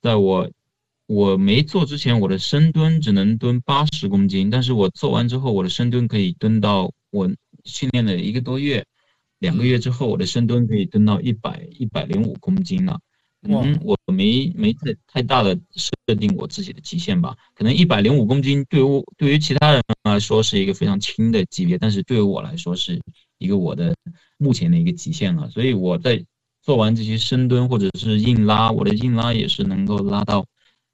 [0.00, 0.50] 在我
[1.06, 7.30] 我没做之前，我的深蹲只能蹲八十公斤，但是我做完之后，我的深蹲可以蹲到我
[7.64, 8.84] 训练了一个多月、
[9.38, 13.00] 两个月之后，我的深蹲可以蹲到一百一百零五公斤了。
[13.42, 23.00] 嗯，我没没太太大的设定我自己的极限吧，可能一百零五公斤对于对于其他人来说是一个非常轻的级别，但是对于我来说是
[23.38, 23.94] 一个我的
[24.38, 25.48] 目前的一个极限了。
[25.50, 26.20] 所以我在
[26.62, 30.44] 做完这些深蹲或者是硬拉，我的硬拉也是能够拉到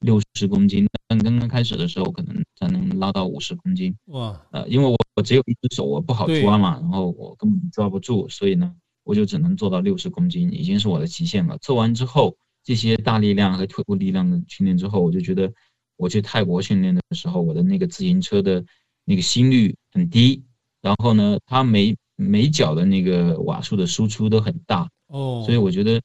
[0.01, 3.97] 六十公斤，但刚刚开始的时候可能才能拉到五十公斤。
[4.09, 8.75] 哇，呃，因为我我只有一只手，我不好抓嘛，然后我根本抓不住，所以呢。
[9.05, 11.59] 我就只能做到六十公斤，已经是我的极限了。
[11.59, 15.53] 做完之后，这些大力量和腿部力量的训练之后，我就觉得
[15.97, 18.65] 我去泰国训练的时候，我的那个自行车的
[19.05, 20.43] 那个心率很低，
[20.81, 24.89] 然后呢，它每每脚的那个瓦数的输出都很大。
[25.09, 26.01] 哦，所以我觉得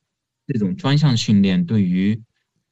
[0.46, 2.22] 这种专项训练对于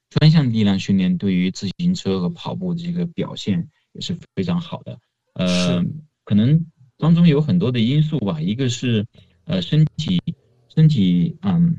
[0.09, 4.99] 专项力量训练对于自行车和跑步这个表现也是非常好的。
[5.35, 5.81] 呃，
[6.25, 6.65] 可能
[6.97, 9.05] 当中有很多的因素吧，一个是。
[9.47, 10.21] 呃，身体
[10.67, 11.77] 身体嗯，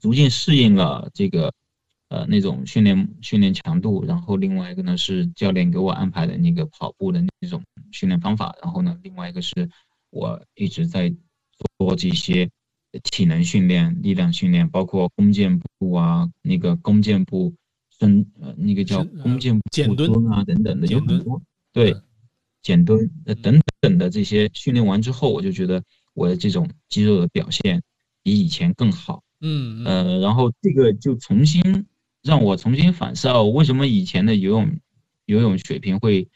[0.00, 1.54] 逐渐适应了这个
[2.08, 7.62] 呃那种训练训练强度，然后另外一个呢是教练给我安排的那个跑步的那种
[7.92, 9.70] 训练方法，然后呢另外一个是
[10.10, 11.14] 我一直在
[11.78, 12.50] 做这些
[13.04, 17.54] 体能训练、力量训练，包括弓箭步啊，那个弓箭步
[18.00, 21.40] 深呃那个叫弓箭步蹲啊等等的有很多
[21.72, 21.94] 对，
[22.62, 25.80] 减蹲呃等等的这些训练完之后，我就觉得。
[26.14, 27.82] 我的这种肌肉的表现
[28.22, 31.86] 比以前更好，嗯呃，然后这个就重新
[32.22, 34.78] 让我重新反思，为什么以前的游泳
[35.26, 36.28] 游泳水平会，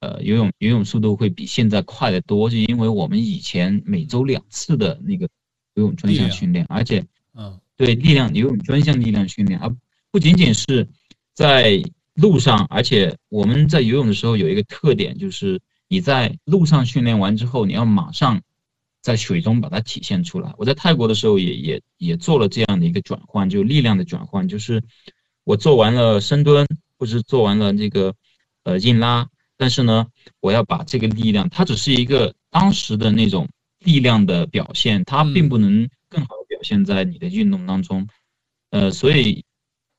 [0.00, 5.28] 呃，游泳游泳速度会比现在快得多，是因为我们以前每周两次的那个
[5.74, 9.74] 游泳专项训练，而且，嗯，对力量游泳专项力量训练，而
[10.10, 10.86] 不仅仅是
[11.32, 11.82] 在
[12.14, 18.42] 路上，而且我们在游泳的时候有一个特点，就是你在路上训练完之后，你要马上。
[19.04, 20.50] 在水中把它体现出来。
[20.56, 24.82] 我在泰国的时候也也也做了这样的一个转换，就力量的转换，就是
[25.44, 26.66] 我做完了深蹲
[26.98, 28.14] 或者是做完了这个
[28.62, 29.28] 呃硬拉，
[29.58, 30.06] 但是呢，
[30.40, 33.46] 我要把这个力量，它只是一个当时的那种
[33.80, 38.08] 力量的表现，它并不能更好的表现在你的运动当中。
[38.70, 39.44] 呃，所以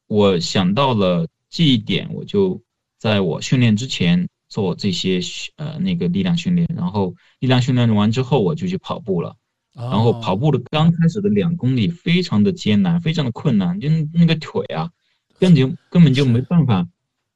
[0.07, 2.59] 我想到了这一点，我就
[2.97, 4.27] 在我训练之前。
[4.55, 5.19] 做这些
[5.57, 9.35] 呃那个力量训练，然后力量训练完之后，我就去跑步了。
[9.73, 14.89] 然后跑步的刚开始的两公里非常的艰难，非常的困难，就那个腿啊，
[15.37, 16.87] 根本就根本就没办法，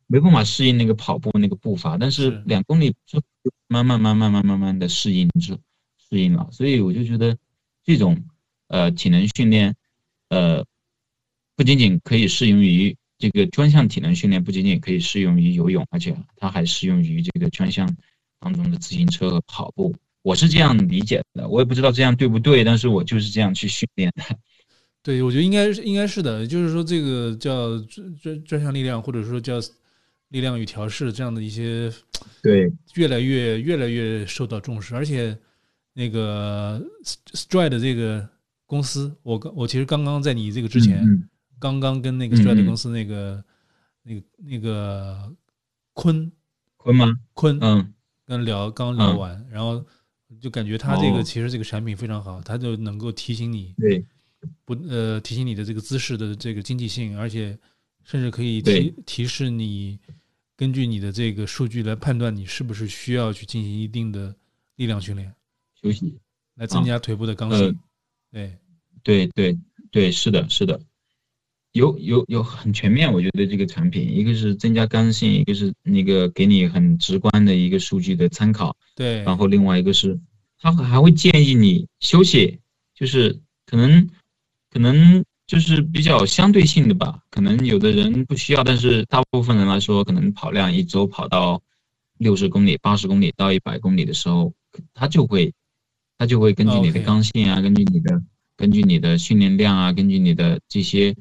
[0.08, 1.98] 没办法适应那个跑步那个步伐。
[1.98, 3.24] 但是两公里之后，
[3.68, 5.58] 慢慢慢慢慢慢慢的适应之
[5.98, 6.48] 适应了。
[6.54, 7.38] 所以我就觉得
[7.84, 8.24] 这种
[8.68, 9.76] 呃体能训练，
[10.30, 10.64] 呃
[11.58, 12.96] 不仅仅可以适用于。
[13.20, 17.86] 这个专项体能训练不仅仅可以适用于游泳，而且它还适用于这个专项
[18.40, 19.94] 当中的自行车和跑步。
[20.22, 24.24] 我是这样理解的，我也不知道这样对不对，但是我就是这样去训练的。
[25.04, 29.60] 对，我觉得应该是应该是的，就是说这个叫专专专项力量，或者说叫
[30.30, 31.92] 力量与调试这样的一些，
[32.42, 34.96] 对，越来越越来越受到重视。
[34.96, 35.38] 而且
[35.94, 36.82] 那个
[37.34, 38.26] Stride 这个
[38.66, 41.06] 公司，我刚我其实刚刚在你这个之前。
[41.60, 43.44] 刚刚跟那个 Stride 公司那个、
[44.04, 45.36] 那个、那个
[45.94, 46.32] 坤
[46.78, 47.14] 坤吗？
[47.34, 47.94] 坤，嗯，
[48.26, 49.86] 跟聊刚聊完，然后
[50.40, 54.06] 就感觉他这个其实这个产品非常好，他就能够提醒你，对，
[54.64, 57.58] 不呃提醒你的这个姿势的这个经济性，而且
[58.04, 60.00] 甚至可以提提示你，
[60.56, 64.34] 根据你的这个数据来判断你是不是需要去进行一定的
[64.76, 65.34] 力量训练。
[65.82, 66.20] 休息，
[66.56, 67.78] 来增加腿部的刚性。
[68.32, 68.58] 对，
[69.02, 69.58] 对对
[69.92, 70.80] 对，是的，是的，
[71.74, 78.76] 有有有很全面，我觉得这个产品，一个是增加刚性，一个是那个给你很直观的一个数据的参考。
[78.96, 80.20] 对，然后另外一个是，
[80.58, 82.60] 他还会建议你休息，
[82.96, 84.10] 就是可能
[84.72, 91.62] 可能就是比较相对性的吧，可能有的人不需要，但是大部分人来说，可能跑量一周跑到
[92.18, 94.54] 六十公里、八十公里到一百公里的时候，
[94.94, 95.54] 他就会。
[96.22, 98.22] 它就会根据你的刚性啊，根据你的
[98.58, 101.16] 根据你的训练量啊，根据你的这些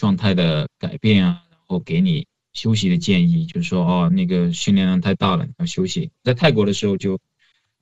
[0.00, 6.10] 状态的改变啊，然后给你休息的建议，就是说哦，那个训练量太大了，要休息。
[6.24, 7.18] 在泰国的时候就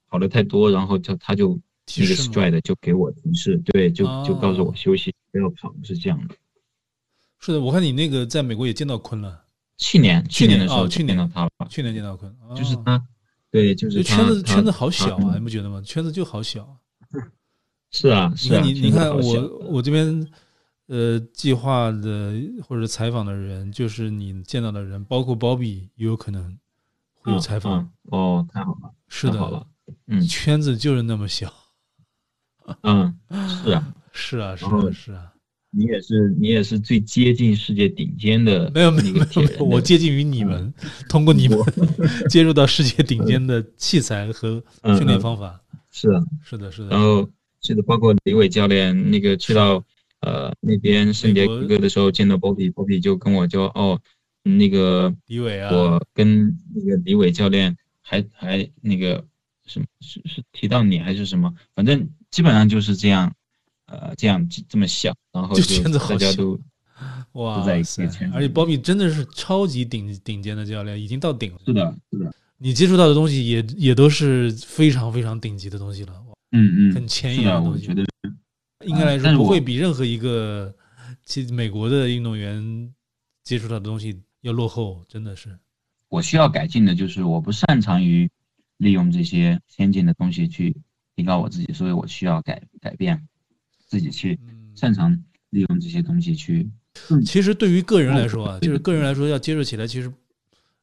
[0.09, 1.57] 跑的太多，然后他他就
[1.97, 6.35] 那个 stride 就给我提示，对，就就告诉我休息，不要跑，是这样的。
[7.39, 9.45] 是的，我看你那个在美国也见到坤了，
[9.77, 13.01] 去年去年的时候去年到他了，去年见到坤，就是他。
[13.51, 15.81] 对，就是圈子圈子好小啊，你不觉得吗？
[15.85, 16.77] 圈子就好小。
[17.91, 20.27] 是啊，是啊你你看我我这边
[20.89, 22.33] 呃计划的
[22.67, 26.57] 或者采访的人，就是你见到的人，包括包比也有可能
[27.13, 27.89] 会有采访。
[28.03, 29.67] 哦，太好了，是的，
[30.07, 31.53] 嗯，圈子就是那么小。
[32.81, 33.15] 嗯，
[33.63, 35.31] 是啊，是啊，是啊，是啊。
[35.71, 38.71] 你也是，你也是最接近世界顶尖的。
[38.73, 39.19] 没有没有没
[39.59, 40.73] 有，我接近于你们，
[41.07, 41.59] 通过你们
[42.27, 44.63] 接入到世界顶尖的器材和
[44.97, 45.61] 训练方法。
[45.91, 46.89] 是啊，是的，是的。
[46.89, 47.29] 然后
[47.61, 49.83] 记得包括李伟教练那个去到
[50.21, 53.99] 呃那边圣迭戈的时候，见到波比，波比就跟我就哦
[54.43, 59.25] 那个李伟啊，我跟那个李伟教练还还那个
[59.65, 63.33] 什么是是提到你还是什么，反正基本上就是这样。
[63.91, 65.63] 呃，这样这么小，然后就
[65.97, 66.59] 大家都
[67.31, 71.59] 哇塞，而且鲍比真的是超级顶顶尖的教练，已经到顶了。
[71.65, 72.31] 是的，是的。
[72.59, 76.13] 你接触到的东西也也都是非常非常顶级的东西了。
[76.51, 77.87] 嗯嗯，很前沿的东西。
[77.87, 78.07] 我觉得
[78.85, 80.73] 应该来说不会比任何一个
[81.25, 82.93] 其美国的运动员
[83.43, 85.57] 接触到的东西要落后，真的是。
[86.07, 88.29] 我需要改进的就是我不擅长于
[88.77, 90.75] 利用这些先进的东西去
[91.15, 93.27] 提高我自己，所以我需要改改变。
[93.87, 94.39] 自己去
[94.75, 95.11] 擅长
[95.49, 96.69] 利用这些东西去。
[97.25, 100.13] 其实对于个人来说啊，就是个人来说要接受起来，其实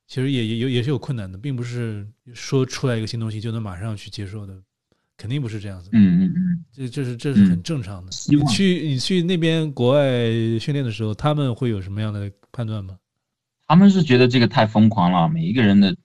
[0.09, 4.61] 其实也也有也是有困难的，并不是说出来一个新东西就能马上去接受的，
[5.17, 5.89] 肯定不是这样子。
[5.93, 8.11] 嗯嗯嗯，这这是这是很正常的。
[8.29, 12.99] 你去你去那边国外训练的时候，他们会有什么样的判断吗？
[13.67, 15.97] 他们是觉得这个太疯狂了，每一个人的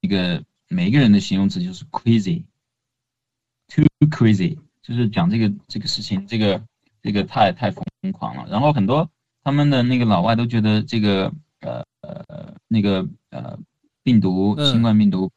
[0.00, 4.58] 那个每一个人的形容词就是 crazy，too crazy。
[4.82, 6.60] 就是讲这个这个事情，这个
[7.02, 8.46] 这个太太疯狂了。
[8.50, 9.08] 然后很多
[9.44, 13.58] 他们的那个老外都觉得这个呃呃那个呃
[14.02, 15.30] 病毒新冠病毒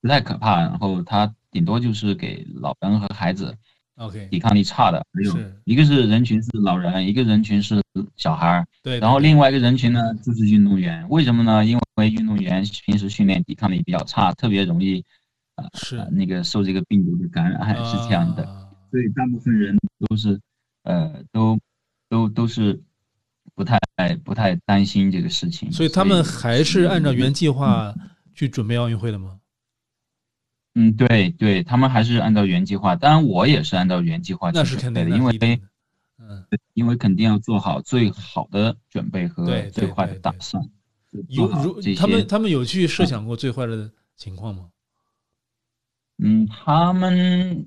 [0.00, 3.56] 不太可怕，然后它顶多就是给老人和孩子
[3.96, 5.04] ，OK，抵抗力差的。
[5.12, 7.82] 没有，一个是人群是老人，一个人群是
[8.16, 8.66] 小孩儿。
[8.82, 8.98] 对。
[9.00, 11.64] 然后另外一个人群呢就是运动员，为什么呢？
[11.64, 15.04] 因为运动员平时训练抵抗力比较差，特别容易
[15.54, 18.44] 啊是那个受这个病毒的感染，是这样的。
[18.90, 19.76] 所以大部分人
[20.06, 20.40] 都是，
[20.84, 21.58] 呃，都
[22.08, 22.80] 都都是
[23.54, 23.78] 不太
[24.24, 25.70] 不太担心这个事情。
[25.72, 27.94] 所以他们还是按照原计划
[28.34, 29.38] 去准备奥运会的吗？
[30.80, 32.94] 嗯，对对，他们还是按照原计划。
[32.94, 35.60] 当然，我也是按照原计划去准备的，因为，
[36.20, 40.62] 嗯，因为肯定要做好最好的准备和最坏的打算。
[41.26, 44.68] 有如他们他们有去设想过最坏的情况吗？
[46.18, 47.66] 嗯，他们。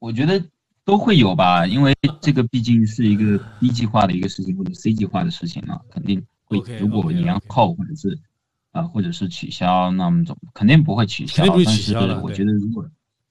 [0.00, 0.44] 我觉得
[0.84, 6.58] 都会有吧，因为这个毕竟是一个 B 计划的一个事情或者 C 计划的事情嘛，肯定会。
[6.78, 8.18] 如果延后或者是
[8.74, 11.46] 啊，或者是取消，那么怎么肯定不会取消？
[11.46, 12.86] 但是我觉得如果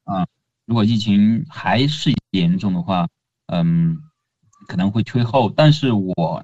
[0.05, 0.25] 啊，
[0.65, 3.07] 如果疫情还是严重的话，
[3.47, 3.97] 嗯，
[4.67, 5.53] 可能会推后。
[5.55, 6.43] 但是我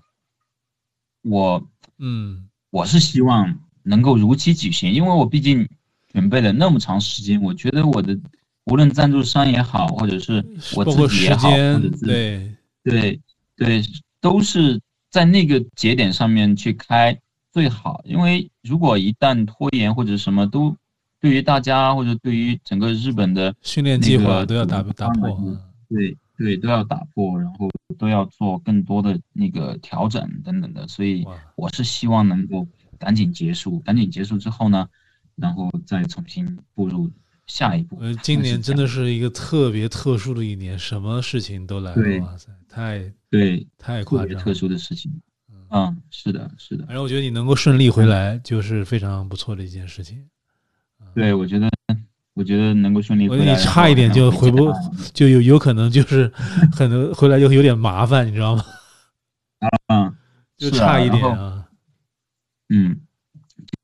[1.24, 5.68] 我嗯，我是希望能够如期举行，因为我毕竟
[6.14, 8.16] 准备了那么长时间，我觉得我的。
[8.66, 10.46] 无论赞助商也好，或者是
[10.76, 13.20] 我自己也好，或者是对对
[13.56, 13.82] 对，
[14.22, 14.80] 都是
[15.10, 17.20] 在那个节点上面去开
[17.52, 18.00] 最好。
[18.06, 20.76] 因为如果一旦拖延或者什么，都
[21.20, 25.36] 对于大家或者对于整个日本的训练计划都要打打破。
[25.90, 27.68] 对对，都要打破，然后
[27.98, 30.88] 都要做更多的那个调整等等的。
[30.88, 32.68] 所以我是希望能够
[33.00, 34.88] 赶紧结束，赶紧结束之后呢，
[35.36, 37.10] 然后再重新步入。
[37.48, 45.12] 下一步，呃，今年真的是一个特别特殊的一年，什么事情都来了，哇塞，太对，太夸张，特殊的事情，
[45.72, 46.86] 嗯，是的，是的。
[46.86, 50.28] 反正我觉得你能够顺利回来，就是非常不错的一件事情。
[51.14, 51.70] 对，我觉得
[52.34, 54.72] 我觉得能够顺利回来，你差一点就回不，
[55.14, 56.32] 就有有可能就是
[56.72, 58.64] 可能回来就有点麻烦，你知道吗？
[59.94, 60.16] 嗯，
[60.58, 61.66] 就差一点啊。
[62.70, 63.00] 嗯，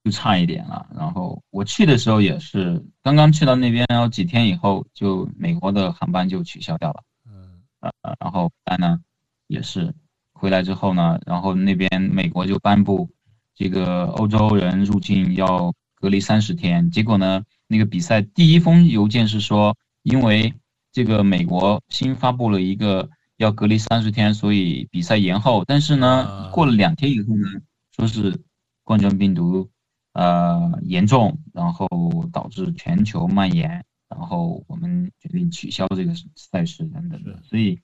[0.04, 0.88] 就差一点了。
[0.96, 7.04] 然后我去的时候也是刚刚去到那边，然后几天以后就美国的航班就取消掉了。
[7.28, 9.00] 嗯，呃，然后但呢
[9.48, 9.94] 也是
[10.36, 13.10] 回来之后呢，然后那边美国就颁布
[13.56, 17.44] 这个欧洲人入境要隔离三十天，结果呢？
[17.68, 20.54] 那个比赛第一封邮件是说，因为
[20.92, 25.64] 这个美国新发布了一个要隔离三十天，所以比赛延后。
[25.66, 27.48] 但是呢，过了两天以后呢，
[27.96, 28.40] 说是
[28.84, 29.68] 冠状病毒
[30.14, 31.90] 呃严重，然后
[32.32, 37.40] 导致全球蔓延，然后我们决定取消这个赛事等等的。
[37.42, 37.80] 所以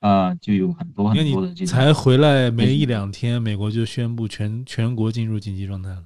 [0.00, 6.04] 啊，就有很多很多的这才回来没一两天，美国就宣布全全国进入紧急状态了。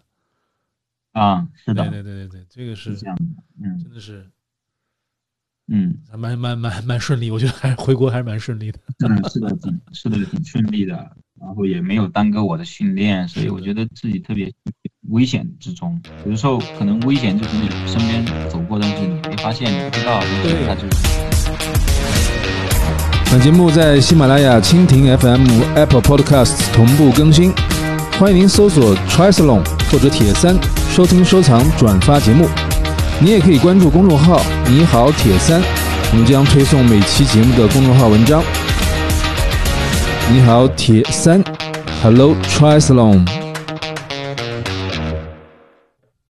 [1.12, 3.22] 啊，是的，对对对对对，这个是这样的，
[3.62, 4.28] 嗯，真的是，
[5.68, 10.94] 嗯，还蛮蛮蛮蛮顺利，我觉得还回国还是蛮顺利的，嗯，是的，挺是的，挺顺利的，
[11.40, 14.52] 然后也没有耽搁我的训练，所以我觉得自己特别
[15.10, 21.33] 危险之中，有的时候可能危险就从你身边走过，但是你没发现，你不知道，对，它就。
[23.34, 27.52] 本节目在喜马拉雅、蜻蜓 FM、Apple Podcasts 同步更新。
[28.16, 29.60] 欢迎您搜索 Triathlon
[29.90, 30.56] 或者铁三，
[30.88, 32.46] 收听、收藏、转发节目。
[33.18, 35.60] 你也可以关注公众号“你好铁三”，
[36.12, 38.40] 我们将推送每期节目的公众号文章。
[40.32, 41.42] 你好铁三
[42.04, 43.43] ，Hello Triathlon。